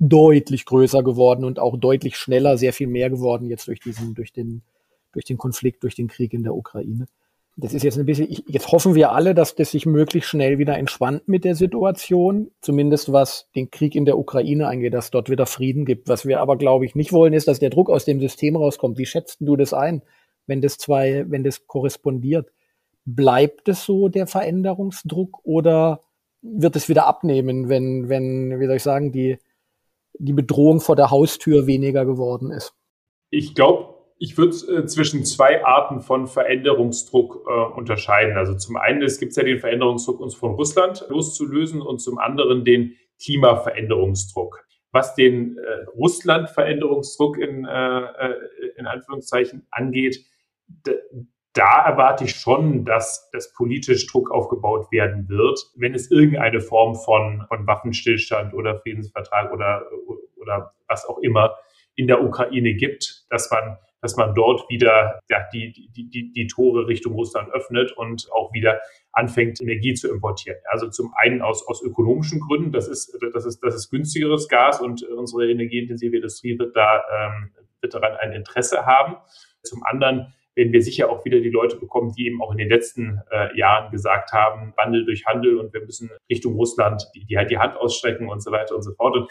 deutlich 0.00 0.64
größer 0.64 1.04
geworden 1.04 1.44
und 1.44 1.60
auch 1.60 1.76
deutlich 1.78 2.16
schneller, 2.16 2.58
sehr 2.58 2.72
viel 2.72 2.88
mehr 2.88 3.10
geworden 3.10 3.48
jetzt 3.48 3.68
durch 3.68 3.78
diesen, 3.78 4.14
durch 4.14 4.32
den, 4.32 4.62
durch 5.12 5.24
den 5.24 5.38
Konflikt, 5.38 5.84
durch 5.84 5.94
den 5.94 6.08
Krieg 6.08 6.34
in 6.34 6.42
der 6.42 6.56
Ukraine 6.56 7.06
das 7.60 7.74
ist 7.74 7.82
jetzt 7.82 7.98
ein 7.98 8.06
bisschen, 8.06 8.28
jetzt 8.46 8.70
hoffen 8.70 8.94
wir 8.94 9.10
alle, 9.10 9.34
dass 9.34 9.56
das 9.56 9.72
sich 9.72 9.84
möglichst 9.84 10.30
schnell 10.30 10.58
wieder 10.58 10.78
entspannt 10.78 11.26
mit 11.26 11.44
der 11.44 11.56
Situation, 11.56 12.52
zumindest 12.60 13.12
was 13.12 13.48
den 13.56 13.68
Krieg 13.72 13.96
in 13.96 14.04
der 14.04 14.16
Ukraine 14.16 14.68
angeht, 14.68 14.94
dass 14.94 15.10
dort 15.10 15.28
wieder 15.28 15.44
Frieden 15.44 15.84
gibt. 15.84 16.08
Was 16.08 16.24
wir 16.24 16.40
aber, 16.40 16.56
glaube 16.56 16.84
ich, 16.84 16.94
nicht 16.94 17.12
wollen, 17.12 17.32
ist, 17.32 17.48
dass 17.48 17.58
der 17.58 17.70
Druck 17.70 17.90
aus 17.90 18.04
dem 18.04 18.20
System 18.20 18.54
rauskommt. 18.54 18.96
Wie 18.96 19.06
schätzt 19.06 19.38
du 19.40 19.56
das 19.56 19.74
ein, 19.74 20.02
wenn 20.46 20.60
das 20.60 20.78
zwei, 20.78 21.24
wenn 21.28 21.42
das 21.42 21.66
korrespondiert? 21.66 22.52
Bleibt 23.04 23.68
es 23.68 23.84
so, 23.84 24.08
der 24.08 24.28
Veränderungsdruck, 24.28 25.40
oder 25.42 26.02
wird 26.42 26.76
es 26.76 26.88
wieder 26.88 27.08
abnehmen, 27.08 27.68
wenn, 27.68 28.08
wenn, 28.08 28.60
wie 28.60 28.66
soll 28.66 28.76
ich 28.76 28.84
sagen, 28.84 29.10
die, 29.10 29.38
die 30.16 30.32
Bedrohung 30.32 30.78
vor 30.78 30.94
der 30.94 31.10
Haustür 31.10 31.66
weniger 31.66 32.04
geworden 32.04 32.52
ist? 32.52 32.72
Ich 33.30 33.56
glaube, 33.56 33.97
ich 34.18 34.36
würde 34.36 34.56
äh, 34.72 34.86
zwischen 34.86 35.24
zwei 35.24 35.64
Arten 35.64 36.00
von 36.00 36.26
Veränderungsdruck 36.26 37.46
äh, 37.46 37.78
unterscheiden. 37.78 38.36
Also 38.36 38.54
zum 38.54 38.76
einen 38.76 39.00
gibt 39.00 39.30
es 39.30 39.36
ja 39.36 39.44
den 39.44 39.60
Veränderungsdruck, 39.60 40.20
uns 40.20 40.34
von 40.34 40.54
Russland 40.54 41.04
loszulösen 41.08 41.80
und 41.80 42.00
zum 42.00 42.18
anderen 42.18 42.64
den 42.64 42.96
Klimaveränderungsdruck. 43.22 44.66
Was 44.90 45.14
den 45.14 45.58
äh, 45.58 45.84
Russland-Veränderungsdruck 45.96 47.38
in, 47.38 47.64
äh, 47.64 48.00
äh 48.00 48.34
in 48.76 48.86
Anführungszeichen 48.86 49.66
angeht, 49.70 50.24
da 51.52 51.86
erwarte 51.86 52.24
ich 52.24 52.36
schon, 52.36 52.84
dass 52.84 53.30
das 53.32 53.52
politisch 53.52 54.06
Druck 54.06 54.30
aufgebaut 54.30 54.90
werden 54.92 55.28
wird, 55.28 55.58
wenn 55.76 55.94
es 55.94 56.10
irgendeine 56.10 56.60
Form 56.60 56.94
von, 56.94 57.44
von 57.48 57.66
Waffenstillstand 57.66 58.54
oder 58.54 58.78
Friedensvertrag 58.80 59.52
oder, 59.52 59.84
oder 60.36 60.72
was 60.86 61.04
auch 61.06 61.18
immer 61.18 61.56
in 61.96 62.06
der 62.06 62.22
Ukraine 62.22 62.74
gibt, 62.74 63.26
dass 63.30 63.50
man 63.50 63.76
dass 64.00 64.16
man 64.16 64.34
dort 64.34 64.68
wieder 64.68 65.20
ja, 65.28 65.46
die, 65.52 65.72
die, 65.72 66.08
die, 66.08 66.32
die 66.32 66.46
Tore 66.46 66.86
Richtung 66.86 67.14
Russland 67.14 67.50
öffnet 67.52 67.92
und 67.92 68.30
auch 68.32 68.52
wieder 68.52 68.80
anfängt, 69.12 69.60
Energie 69.60 69.94
zu 69.94 70.10
importieren. 70.10 70.58
Also 70.70 70.88
zum 70.88 71.12
einen 71.16 71.42
aus, 71.42 71.66
aus 71.66 71.82
ökonomischen 71.82 72.40
Gründen, 72.40 72.72
das 72.72 72.88
ist, 72.88 73.18
das, 73.32 73.44
ist, 73.44 73.60
das 73.62 73.74
ist 73.74 73.90
günstigeres 73.90 74.48
Gas 74.48 74.80
und 74.80 75.02
unsere 75.02 75.50
energieintensive 75.50 76.16
Industrie 76.16 76.58
wird, 76.58 76.76
da, 76.76 77.02
ähm, 77.12 77.50
wird 77.80 77.94
daran 77.94 78.16
ein 78.16 78.32
Interesse 78.32 78.86
haben. 78.86 79.16
Zum 79.62 79.82
anderen 79.84 80.32
werden 80.54 80.72
wir 80.72 80.82
sicher 80.82 81.08
auch 81.08 81.24
wieder 81.24 81.40
die 81.40 81.50
Leute 81.50 81.76
bekommen, 81.76 82.12
die 82.12 82.26
eben 82.26 82.42
auch 82.42 82.50
in 82.50 82.58
den 82.58 82.68
letzten 82.68 83.20
äh, 83.30 83.56
Jahren 83.56 83.90
gesagt 83.92 84.32
haben, 84.32 84.74
Wandel 84.76 85.04
durch 85.04 85.24
Handel 85.24 85.56
und 85.58 85.72
wir 85.72 85.80
müssen 85.82 86.10
Richtung 86.28 86.54
Russland 86.54 87.08
die, 87.14 87.24
die 87.24 87.38
die 87.48 87.58
Hand 87.58 87.76
ausstrecken 87.76 88.28
und 88.28 88.42
so 88.42 88.50
weiter 88.50 88.74
und 88.74 88.82
so 88.82 88.92
fort. 88.94 89.16
Und 89.16 89.30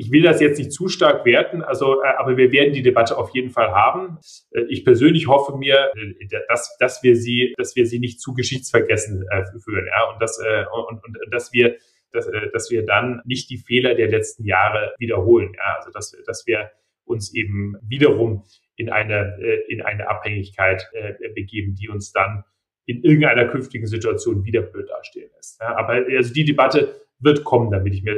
ich 0.00 0.10
will 0.10 0.22
das 0.22 0.40
jetzt 0.40 0.56
nicht 0.58 0.72
zu 0.72 0.88
stark 0.88 1.26
werten, 1.26 1.62
also, 1.62 2.02
äh, 2.02 2.06
aber 2.16 2.38
wir 2.38 2.50
werden 2.52 2.72
die 2.72 2.82
Debatte 2.82 3.18
auf 3.18 3.34
jeden 3.34 3.50
Fall 3.50 3.70
haben. 3.72 4.18
Äh, 4.50 4.62
ich 4.70 4.82
persönlich 4.82 5.28
hoffe 5.28 5.58
mir, 5.58 5.92
äh, 5.94 6.26
dass, 6.48 6.74
dass 6.78 7.02
wir 7.02 7.16
sie, 7.16 7.54
dass 7.58 7.76
wir 7.76 7.84
sie 7.84 7.98
nicht 7.98 8.18
zu 8.18 8.32
geschichtsvergessen 8.32 9.26
führen, 9.62 9.86
ja, 9.86 10.10
und 10.10 10.22
dass, 10.22 10.38
und, 10.38 11.04
und, 11.04 11.18
dass 11.30 11.52
wir, 11.52 11.76
dass, 12.12 12.30
dass 12.52 12.70
wir 12.70 12.86
dann 12.86 13.20
nicht 13.26 13.50
die 13.50 13.58
Fehler 13.58 13.94
der 13.94 14.08
letzten 14.08 14.44
Jahre 14.44 14.94
wiederholen, 14.98 15.52
ja, 15.54 15.76
also, 15.76 15.90
dass, 15.90 16.16
dass 16.26 16.46
wir 16.46 16.70
uns 17.04 17.34
eben 17.34 17.76
wiederum 17.82 18.44
in 18.76 18.88
eine, 18.88 19.36
in 19.68 19.82
eine 19.82 20.08
Abhängigkeit 20.08 20.88
begeben, 21.34 21.74
die 21.74 21.88
uns 21.88 22.12
dann 22.12 22.44
in 22.86 23.02
irgendeiner 23.02 23.46
künftigen 23.46 23.86
Situation 23.86 24.44
wieder 24.44 24.62
blöd 24.62 24.88
dastehen 24.88 25.28
lässt. 25.36 25.60
Ja, 25.60 25.76
aber 25.76 26.04
also 26.16 26.32
die 26.32 26.44
Debatte 26.44 26.94
wird 27.18 27.44
kommen, 27.44 27.70
da 27.70 27.78
bin 27.78 27.92
ich 27.92 28.02
mir, 28.02 28.14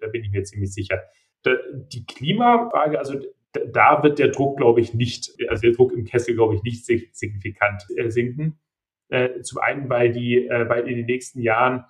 da 0.00 0.06
bin 0.08 0.22
ich 0.22 0.30
mir 0.30 0.44
ziemlich 0.44 0.72
sicher. 0.72 1.02
Die 1.44 2.06
Klimafrage, 2.06 2.98
also 2.98 3.20
da 3.52 4.02
wird 4.02 4.18
der 4.18 4.28
Druck, 4.28 4.56
glaube 4.56 4.80
ich, 4.80 4.94
nicht, 4.94 5.32
also 5.48 5.62
der 5.62 5.72
Druck 5.72 5.92
im 5.92 6.04
Kessel, 6.04 6.34
glaube 6.34 6.54
ich, 6.54 6.62
nicht 6.62 6.84
signifikant 6.86 7.84
äh, 7.96 8.10
sinken. 8.10 8.58
Äh, 9.08 9.42
zum 9.42 9.58
einen, 9.58 9.88
weil 9.88 10.10
die, 10.10 10.48
weil 10.48 10.88
in 10.88 10.96
den 10.96 11.06
nächsten 11.06 11.40
Jahren 11.40 11.84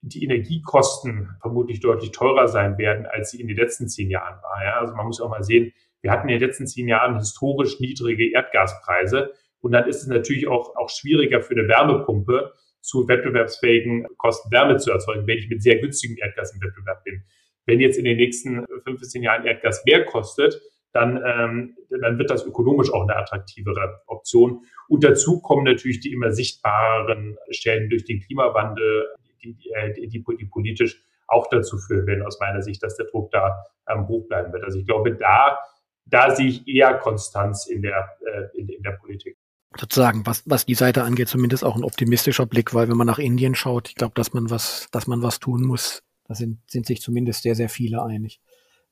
die 0.00 0.22
Energiekosten 0.22 1.30
vermutlich 1.40 1.80
deutlich 1.80 2.12
teurer 2.12 2.46
sein 2.46 2.78
werden, 2.78 3.06
als 3.06 3.30
sie 3.30 3.40
in 3.40 3.48
den 3.48 3.56
letzten 3.56 3.88
zehn 3.88 4.10
Jahren 4.10 4.40
war. 4.42 4.64
Ja? 4.64 4.80
Also 4.80 4.94
man 4.94 5.06
muss 5.06 5.20
auch 5.20 5.30
mal 5.30 5.42
sehen, 5.42 5.72
wir 6.02 6.12
hatten 6.12 6.28
in 6.28 6.38
den 6.38 6.46
letzten 6.46 6.66
zehn 6.66 6.86
Jahren 6.86 7.16
historisch 7.16 7.80
niedrige 7.80 8.30
Erdgaspreise 8.30 9.32
und 9.60 9.72
dann 9.72 9.88
ist 9.88 10.02
es 10.02 10.06
natürlich 10.06 10.46
auch, 10.46 10.76
auch 10.76 10.88
schwieriger 10.88 11.40
für 11.40 11.54
eine 11.54 11.66
Wärmepumpe, 11.66 12.52
zu 12.80 13.08
wettbewerbsfähigen 13.08 14.06
Kosten 14.16 14.50
Wärme 14.52 14.76
zu 14.76 14.92
erzeugen, 14.92 15.26
wenn 15.26 15.38
ich 15.38 15.48
mit 15.48 15.62
sehr 15.62 15.78
günstigem 15.78 16.16
Erdgas 16.16 16.54
im 16.54 16.62
Wettbewerb 16.62 17.02
bin. 17.04 17.24
Wenn 17.68 17.80
jetzt 17.80 17.98
in 17.98 18.04
den 18.04 18.16
nächsten 18.16 18.64
fünf 18.82 18.98
bis 18.98 19.10
zehn 19.10 19.22
Jahren 19.22 19.44
Erdgas 19.44 19.84
mehr 19.84 20.06
kostet, 20.06 20.58
dann, 20.92 21.22
ähm, 21.22 21.76
dann 22.00 22.18
wird 22.18 22.30
das 22.30 22.46
ökonomisch 22.46 22.90
auch 22.90 23.02
eine 23.02 23.14
attraktivere 23.14 24.00
Option. 24.06 24.62
Und 24.88 25.04
dazu 25.04 25.40
kommen 25.42 25.64
natürlich 25.64 26.00
die 26.00 26.12
immer 26.12 26.32
sichtbareren 26.32 27.36
Stellen 27.50 27.90
durch 27.90 28.06
den 28.06 28.20
Klimawandel, 28.20 29.06
die, 29.42 29.54
äh, 29.74 29.92
die, 29.92 30.08
die, 30.08 30.24
die 30.38 30.46
politisch 30.46 31.02
auch 31.26 31.46
dazu 31.50 31.76
führen 31.76 32.06
werden, 32.06 32.24
aus 32.24 32.40
meiner 32.40 32.62
Sicht, 32.62 32.82
dass 32.82 32.96
der 32.96 33.04
Druck 33.04 33.30
da 33.32 33.62
ähm, 33.86 34.08
hoch 34.08 34.26
bleiben 34.28 34.50
wird. 34.50 34.64
Also 34.64 34.78
ich 34.78 34.86
glaube, 34.86 35.14
da, 35.14 35.58
da 36.06 36.34
sehe 36.34 36.48
ich 36.48 36.66
eher 36.66 36.94
Konstanz 36.94 37.66
in 37.66 37.82
der, 37.82 38.16
äh, 38.24 38.58
in, 38.58 38.70
in 38.70 38.82
der 38.82 38.92
Politik 38.92 39.36
sozusagen, 39.78 40.24
was, 40.24 40.42
was 40.46 40.64
die 40.64 40.74
Seite 40.74 41.02
angeht, 41.02 41.28
zumindest 41.28 41.62
auch 41.62 41.76
ein 41.76 41.84
optimistischer 41.84 42.46
Blick, 42.46 42.72
weil 42.72 42.88
wenn 42.88 42.96
man 42.96 43.06
nach 43.06 43.18
Indien 43.18 43.54
schaut, 43.54 43.90
ich 43.90 43.96
glaube, 43.96 44.14
dass 44.14 44.32
man 44.32 44.48
was, 44.48 44.88
dass 44.92 45.06
man 45.06 45.22
was 45.22 45.40
tun 45.40 45.62
muss, 45.62 46.02
da 46.28 46.34
sind, 46.34 46.58
sind 46.66 46.86
sich 46.86 47.00
zumindest 47.00 47.42
sehr, 47.42 47.54
sehr 47.54 47.68
viele 47.68 48.02
einig. 48.02 48.40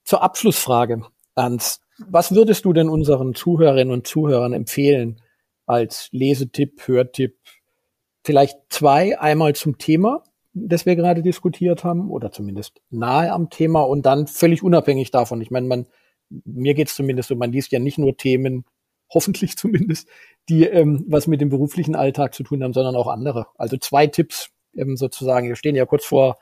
Zur 0.04 0.22
Abschlussfrage, 0.22 1.02
Ernst, 1.34 1.82
was 1.98 2.34
würdest 2.34 2.64
du 2.64 2.72
denn 2.72 2.88
unseren 2.88 3.34
Zuhörerinnen 3.34 3.92
und 3.92 4.06
Zuhörern 4.06 4.52
empfehlen 4.52 5.20
als 5.66 6.08
Lesetipp, 6.12 6.86
Hörtipp? 6.86 7.36
Vielleicht 8.24 8.56
zwei, 8.70 9.18
einmal 9.20 9.54
zum 9.54 9.78
Thema, 9.78 10.24
das 10.52 10.86
wir 10.86 10.96
gerade 10.96 11.22
diskutiert 11.22 11.84
haben, 11.84 12.10
oder 12.10 12.32
zumindest 12.32 12.80
nahe 12.90 13.30
am 13.32 13.50
Thema 13.50 13.82
und 13.82 14.06
dann 14.06 14.26
völlig 14.26 14.62
unabhängig 14.62 15.10
davon. 15.10 15.40
Ich 15.42 15.50
meine, 15.50 15.66
man, 15.66 15.86
mir 16.44 16.74
geht 16.74 16.88
es 16.88 16.94
zumindest 16.94 17.28
so, 17.28 17.36
man 17.36 17.52
liest 17.52 17.72
ja 17.72 17.78
nicht 17.78 17.98
nur 17.98 18.16
Themen, 18.16 18.64
hoffentlich 19.12 19.56
zumindest, 19.58 20.08
die 20.48 20.64
ähm, 20.64 21.04
was 21.08 21.26
mit 21.26 21.40
dem 21.40 21.50
beruflichen 21.50 21.94
Alltag 21.94 22.34
zu 22.34 22.42
tun 22.42 22.62
haben, 22.62 22.72
sondern 22.72 22.96
auch 22.96 23.08
andere. 23.08 23.46
Also 23.56 23.76
zwei 23.76 24.06
Tipps 24.06 24.50
ähm, 24.74 24.96
sozusagen. 24.96 25.48
Wir 25.48 25.56
stehen 25.56 25.76
ja 25.76 25.86
kurz 25.86 26.04
vor, 26.04 26.38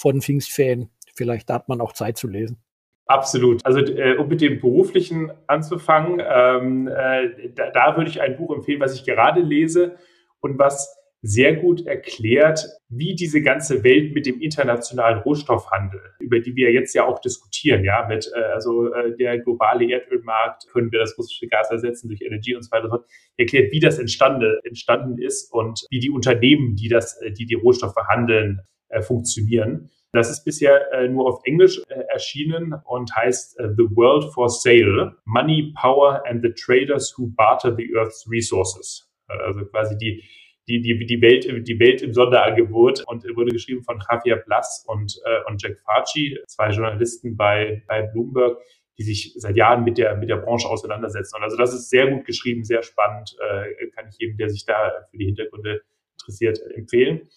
vor 0.00 0.12
den 0.12 0.22
Pfingstferien. 0.22 0.88
Vielleicht 1.14 1.50
hat 1.50 1.68
man 1.68 1.80
auch 1.80 1.92
Zeit 1.92 2.16
zu 2.16 2.26
lesen. 2.26 2.62
Absolut. 3.06 3.66
Also 3.66 3.80
äh, 3.80 4.16
um 4.16 4.28
mit 4.28 4.40
dem 4.40 4.60
Beruflichen 4.60 5.32
anzufangen, 5.46 6.22
ähm, 6.24 6.88
äh, 6.88 7.50
da, 7.54 7.70
da 7.70 7.96
würde 7.96 8.08
ich 8.08 8.20
ein 8.20 8.36
Buch 8.36 8.54
empfehlen, 8.54 8.80
was 8.80 8.94
ich 8.94 9.04
gerade 9.04 9.40
lese 9.40 9.96
und 10.40 10.58
was 10.58 10.96
sehr 11.22 11.56
gut 11.56 11.86
erklärt, 11.86 12.66
wie 12.88 13.14
diese 13.14 13.42
ganze 13.42 13.84
Welt 13.84 14.14
mit 14.14 14.24
dem 14.24 14.40
internationalen 14.40 15.18
Rohstoffhandel, 15.18 16.00
über 16.18 16.40
die 16.40 16.56
wir 16.56 16.72
jetzt 16.72 16.94
ja 16.94 17.04
auch 17.04 17.18
diskutieren, 17.18 17.84
ja, 17.84 18.06
mit 18.08 18.30
äh, 18.34 18.40
also 18.54 18.90
äh, 18.92 19.14
der 19.16 19.38
globale 19.38 19.90
Erdölmarkt, 19.90 20.68
können 20.72 20.90
wir 20.92 21.00
das 21.00 21.18
russische 21.18 21.46
Gas 21.48 21.70
ersetzen 21.70 22.08
durch 22.08 22.22
Energie 22.22 22.54
und 22.54 22.62
so 22.62 22.70
weiter, 22.70 23.04
erklärt, 23.36 23.70
wie 23.72 23.80
das 23.80 23.98
entstanden, 23.98 24.58
entstanden 24.64 25.18
ist 25.20 25.52
und 25.52 25.84
wie 25.90 25.98
die 25.98 26.10
Unternehmen, 26.10 26.76
die 26.76 26.88
das, 26.88 27.20
äh, 27.20 27.32
die 27.32 27.44
die 27.44 27.54
Rohstoffe 27.54 27.96
handeln, 28.08 28.60
äh, 28.90 29.02
funktionieren. 29.02 29.90
Das 30.12 30.28
ist 30.28 30.44
bisher 30.44 30.92
äh, 30.92 31.08
nur 31.08 31.28
auf 31.28 31.40
Englisch 31.44 31.80
äh, 31.88 32.00
erschienen 32.12 32.74
und 32.84 33.14
heißt 33.14 33.60
äh, 33.60 33.68
The 33.76 33.84
World 33.94 34.32
for 34.34 34.48
Sale, 34.48 35.16
Money, 35.24 35.72
Power 35.80 36.24
and 36.26 36.42
the 36.42 36.52
Traders 36.52 37.14
Who 37.16 37.28
Barter 37.28 37.74
the 37.76 37.88
Earth's 37.96 38.26
Resources. 38.28 39.08
Also 39.28 39.64
quasi 39.66 39.96
die, 39.96 40.24
die, 40.68 40.80
die, 40.80 41.06
die, 41.06 41.22
Welt, 41.22 41.44
die 41.68 41.78
Welt 41.78 42.02
im 42.02 42.12
Sonderangebot 42.12 43.04
und 43.06 43.24
wurde 43.36 43.52
geschrieben 43.52 43.84
von 43.84 44.02
Javier 44.10 44.36
Blass 44.36 44.84
und, 44.88 45.20
äh, 45.24 45.48
und 45.48 45.62
Jack 45.62 45.78
Farci, 45.84 46.36
zwei 46.48 46.70
Journalisten 46.70 47.36
bei, 47.36 47.84
bei 47.86 48.02
Bloomberg, 48.02 48.58
die 48.98 49.04
sich 49.04 49.34
seit 49.36 49.56
Jahren 49.56 49.84
mit 49.84 49.98
der, 49.98 50.16
mit 50.16 50.28
der 50.28 50.36
Branche 50.36 50.68
auseinandersetzen. 50.68 51.36
Und 51.36 51.44
also 51.44 51.56
das 51.56 51.72
ist 51.72 51.88
sehr 51.88 52.10
gut 52.10 52.24
geschrieben, 52.24 52.64
sehr 52.64 52.82
spannend, 52.82 53.36
äh, 53.40 53.86
kann 53.90 54.08
ich 54.08 54.18
jedem, 54.18 54.36
der 54.36 54.50
sich 54.50 54.64
da 54.66 55.06
für 55.10 55.16
die 55.16 55.26
Hintergründe 55.26 55.82
interessiert, 56.18 56.60
empfehlen. 56.74 57.28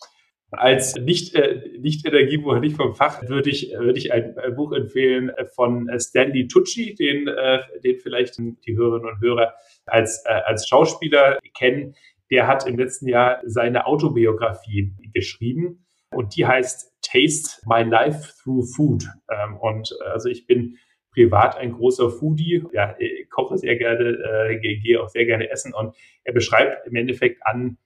Als 0.54 0.96
nicht, 0.96 1.36
äh, 1.36 1.62
nicht 1.80 2.06
Energiebuch, 2.06 2.60
nicht 2.60 2.76
vom 2.76 2.96
Fach, 2.96 3.28
würde 3.28 3.50
ich, 3.50 3.74
würde 3.78 3.98
ich 4.00 4.14
ein, 4.14 4.38
ein 4.38 4.56
Buch 4.56 4.72
empfehlen 4.72 5.32
von 5.56 5.90
Stanley 6.00 6.48
Tucci, 6.48 6.96
den, 6.96 7.28
äh, 7.28 7.60
den 7.84 8.00
vielleicht 8.00 8.38
die 8.38 8.76
Hörerinnen 8.76 9.10
und 9.10 9.22
Hörer 9.22 9.54
als, 9.86 10.24
äh, 10.26 10.30
als 10.30 10.68
Schauspieler 10.68 11.40
kennen 11.58 11.96
der 12.34 12.48
hat 12.48 12.66
im 12.68 12.78
letzten 12.78 13.08
Jahr 13.08 13.42
seine 13.46 13.86
Autobiografie 13.86 14.92
geschrieben 15.14 15.86
und 16.10 16.36
die 16.36 16.48
heißt 16.48 16.92
Taste 17.04 17.62
My 17.68 17.84
Life 17.84 18.34
Through 18.42 18.66
Food. 18.76 19.06
Ähm, 19.30 19.58
und 19.58 19.96
äh, 20.02 20.10
also 20.10 20.30
ich 20.30 20.48
bin 20.48 20.78
privat 21.14 21.58
ein 21.58 21.74
großer 21.74 22.10
Foodie, 22.10 22.64
ja, 22.74 22.96
koche 23.30 23.60
sehr 23.60 23.76
gerne, 23.76 24.50
äh, 24.50 24.58
gehe 24.58 25.00
auch 25.00 25.10
sehr 25.10 25.26
gerne 25.26 25.52
essen 25.52 25.76
und 25.76 25.96
er 26.24 26.34
beschreibt 26.34 26.88
im 26.88 26.96
Endeffekt 26.96 27.46
an 27.46 27.78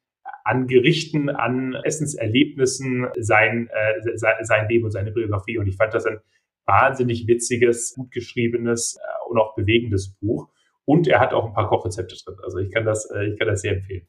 an 0.48 0.68
Gerichten, 0.68 1.30
an 1.30 1.76
Essenserlebnissen 1.84 3.08
sein, 3.20 3.70
äh, 3.70 4.16
sein 4.16 4.70
Leben 4.70 4.86
und 4.86 4.92
seine 4.92 5.12
Biografie. 5.12 5.58
Und 5.58 5.68
ich 5.68 5.76
fand 5.76 5.94
das 5.94 6.06
ein 6.06 6.20
wahnsinnig 6.66 7.28
witziges, 7.28 7.96
gut 7.96 8.12
geschriebenes 8.12 8.96
äh, 8.96 9.30
und 9.30 9.38
auch 9.38 9.56
bewegendes 9.56 10.16
Buch. 10.22 10.48
Und 10.86 11.08
er 11.08 11.20
hat 11.20 11.34
auch 11.34 11.48
ein 11.48 11.54
paar 11.54 11.68
Kochrezepte 11.68 12.16
drin. 12.24 12.38
Also 12.44 12.60
ich 12.60 12.72
kann 12.72 12.86
das, 12.86 13.10
äh, 13.12 13.26
ich 13.26 13.38
kann 13.38 13.50
das 13.50 13.62
sehr 13.62 13.74
empfehlen. 13.74 14.08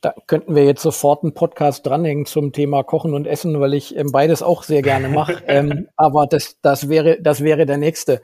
Da 0.00 0.12
könnten 0.26 0.56
wir 0.56 0.64
jetzt 0.64 0.82
sofort 0.82 1.22
einen 1.22 1.34
Podcast 1.34 1.86
dranhängen 1.86 2.24
zum 2.24 2.52
Thema 2.52 2.82
Kochen 2.82 3.14
und 3.14 3.26
Essen, 3.26 3.60
weil 3.60 3.74
ich 3.74 3.96
ähm, 3.96 4.10
beides 4.10 4.42
auch 4.42 4.64
sehr 4.64 4.82
gerne 4.82 5.08
mache. 5.08 5.40
ähm, 5.46 5.88
aber 5.96 6.26
das, 6.26 6.58
das, 6.62 6.88
wäre, 6.88 7.20
das 7.20 7.44
wäre 7.44 7.64
der 7.64 7.76
nächste. 7.76 8.22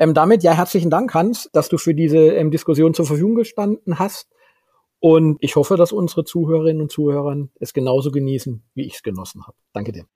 Ähm, 0.00 0.14
damit 0.14 0.42
ja 0.42 0.52
herzlichen 0.52 0.90
Dank, 0.90 1.14
Hans, 1.14 1.48
dass 1.52 1.68
du 1.68 1.78
für 1.78 1.94
diese 1.94 2.18
ähm, 2.18 2.50
Diskussion 2.50 2.92
zur 2.92 3.06
Verfügung 3.06 3.36
gestanden 3.36 4.00
hast. 4.00 4.30
Und 5.00 5.38
ich 5.40 5.54
hoffe, 5.54 5.76
dass 5.76 5.92
unsere 5.92 6.24
Zuhörerinnen 6.24 6.82
und 6.82 6.90
Zuhörer 6.90 7.36
es 7.60 7.72
genauso 7.72 8.10
genießen, 8.10 8.64
wie 8.74 8.84
ich 8.86 8.94
es 8.94 9.02
genossen 9.02 9.46
habe. 9.46 9.56
Danke 9.72 9.92
dir. 9.92 10.06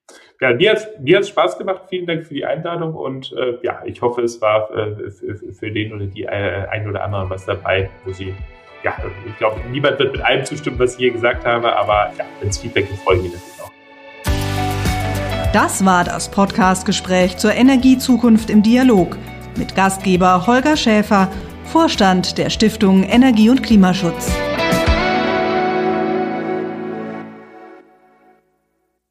Ja, 0.41 0.55
mir 0.55 0.73
hat 0.73 1.01
mir 1.01 1.19
hat's 1.19 1.29
Spaß 1.29 1.57
gemacht. 1.57 1.83
Vielen 1.89 2.07
Dank 2.07 2.27
für 2.27 2.35
die 2.35 2.45
Einladung 2.45 2.95
und 2.95 3.33
äh, 3.33 3.59
ja, 3.63 3.83
ich 3.85 4.03
hoffe, 4.03 4.23
es 4.23 4.41
war 4.41 4.71
äh, 4.77 5.11
für, 5.11 5.37
für 5.53 5.71
den 5.71 5.93
oder 5.93 6.07
die 6.07 6.25
äh, 6.25 6.67
ein 6.69 6.89
oder 6.89 7.05
anderen 7.05 7.31
was 7.31 7.47
dabei, 7.47 7.91
wo 8.05 8.13
sie 8.13 8.35
ja, 8.85 8.97
ich 9.27 9.37
glaube, 9.39 9.61
niemand 9.71 9.99
wird 10.01 10.13
mit 10.13 10.23
allem 10.23 10.45
zustimmen, 10.45 10.79
was 10.79 10.95
ich 10.95 10.99
hier 10.99 11.13
gesagt 11.13 11.45
habe, 11.45 11.77
aber 11.77 12.13
ja, 12.19 12.25
wenn 12.41 12.49
es 12.49 12.59
Feedback 12.59 12.89
gibt, 12.89 13.01
freue 13.03 13.19
ich 13.19 13.23
mich 13.23 13.33
natürlich 13.33 13.63
auch. 13.63 13.71
Das 15.53 15.85
war 15.85 16.03
das 16.03 16.31
Podcast-Gespräch 16.31 17.37
zur 17.37 17.53
Energiezukunft 17.53 18.51
im 18.51 18.63
Dialog 18.63 19.17
mit 19.57 19.77
Gastgeber 19.77 20.47
Holger 20.47 20.77
Schäfer, 20.77 21.31
Vorstand 21.67 22.39
der 22.39 22.51
Stiftung 22.51 23.05
Energie 23.05 23.51
und 23.51 23.63
Klimaschutz. 23.63 24.33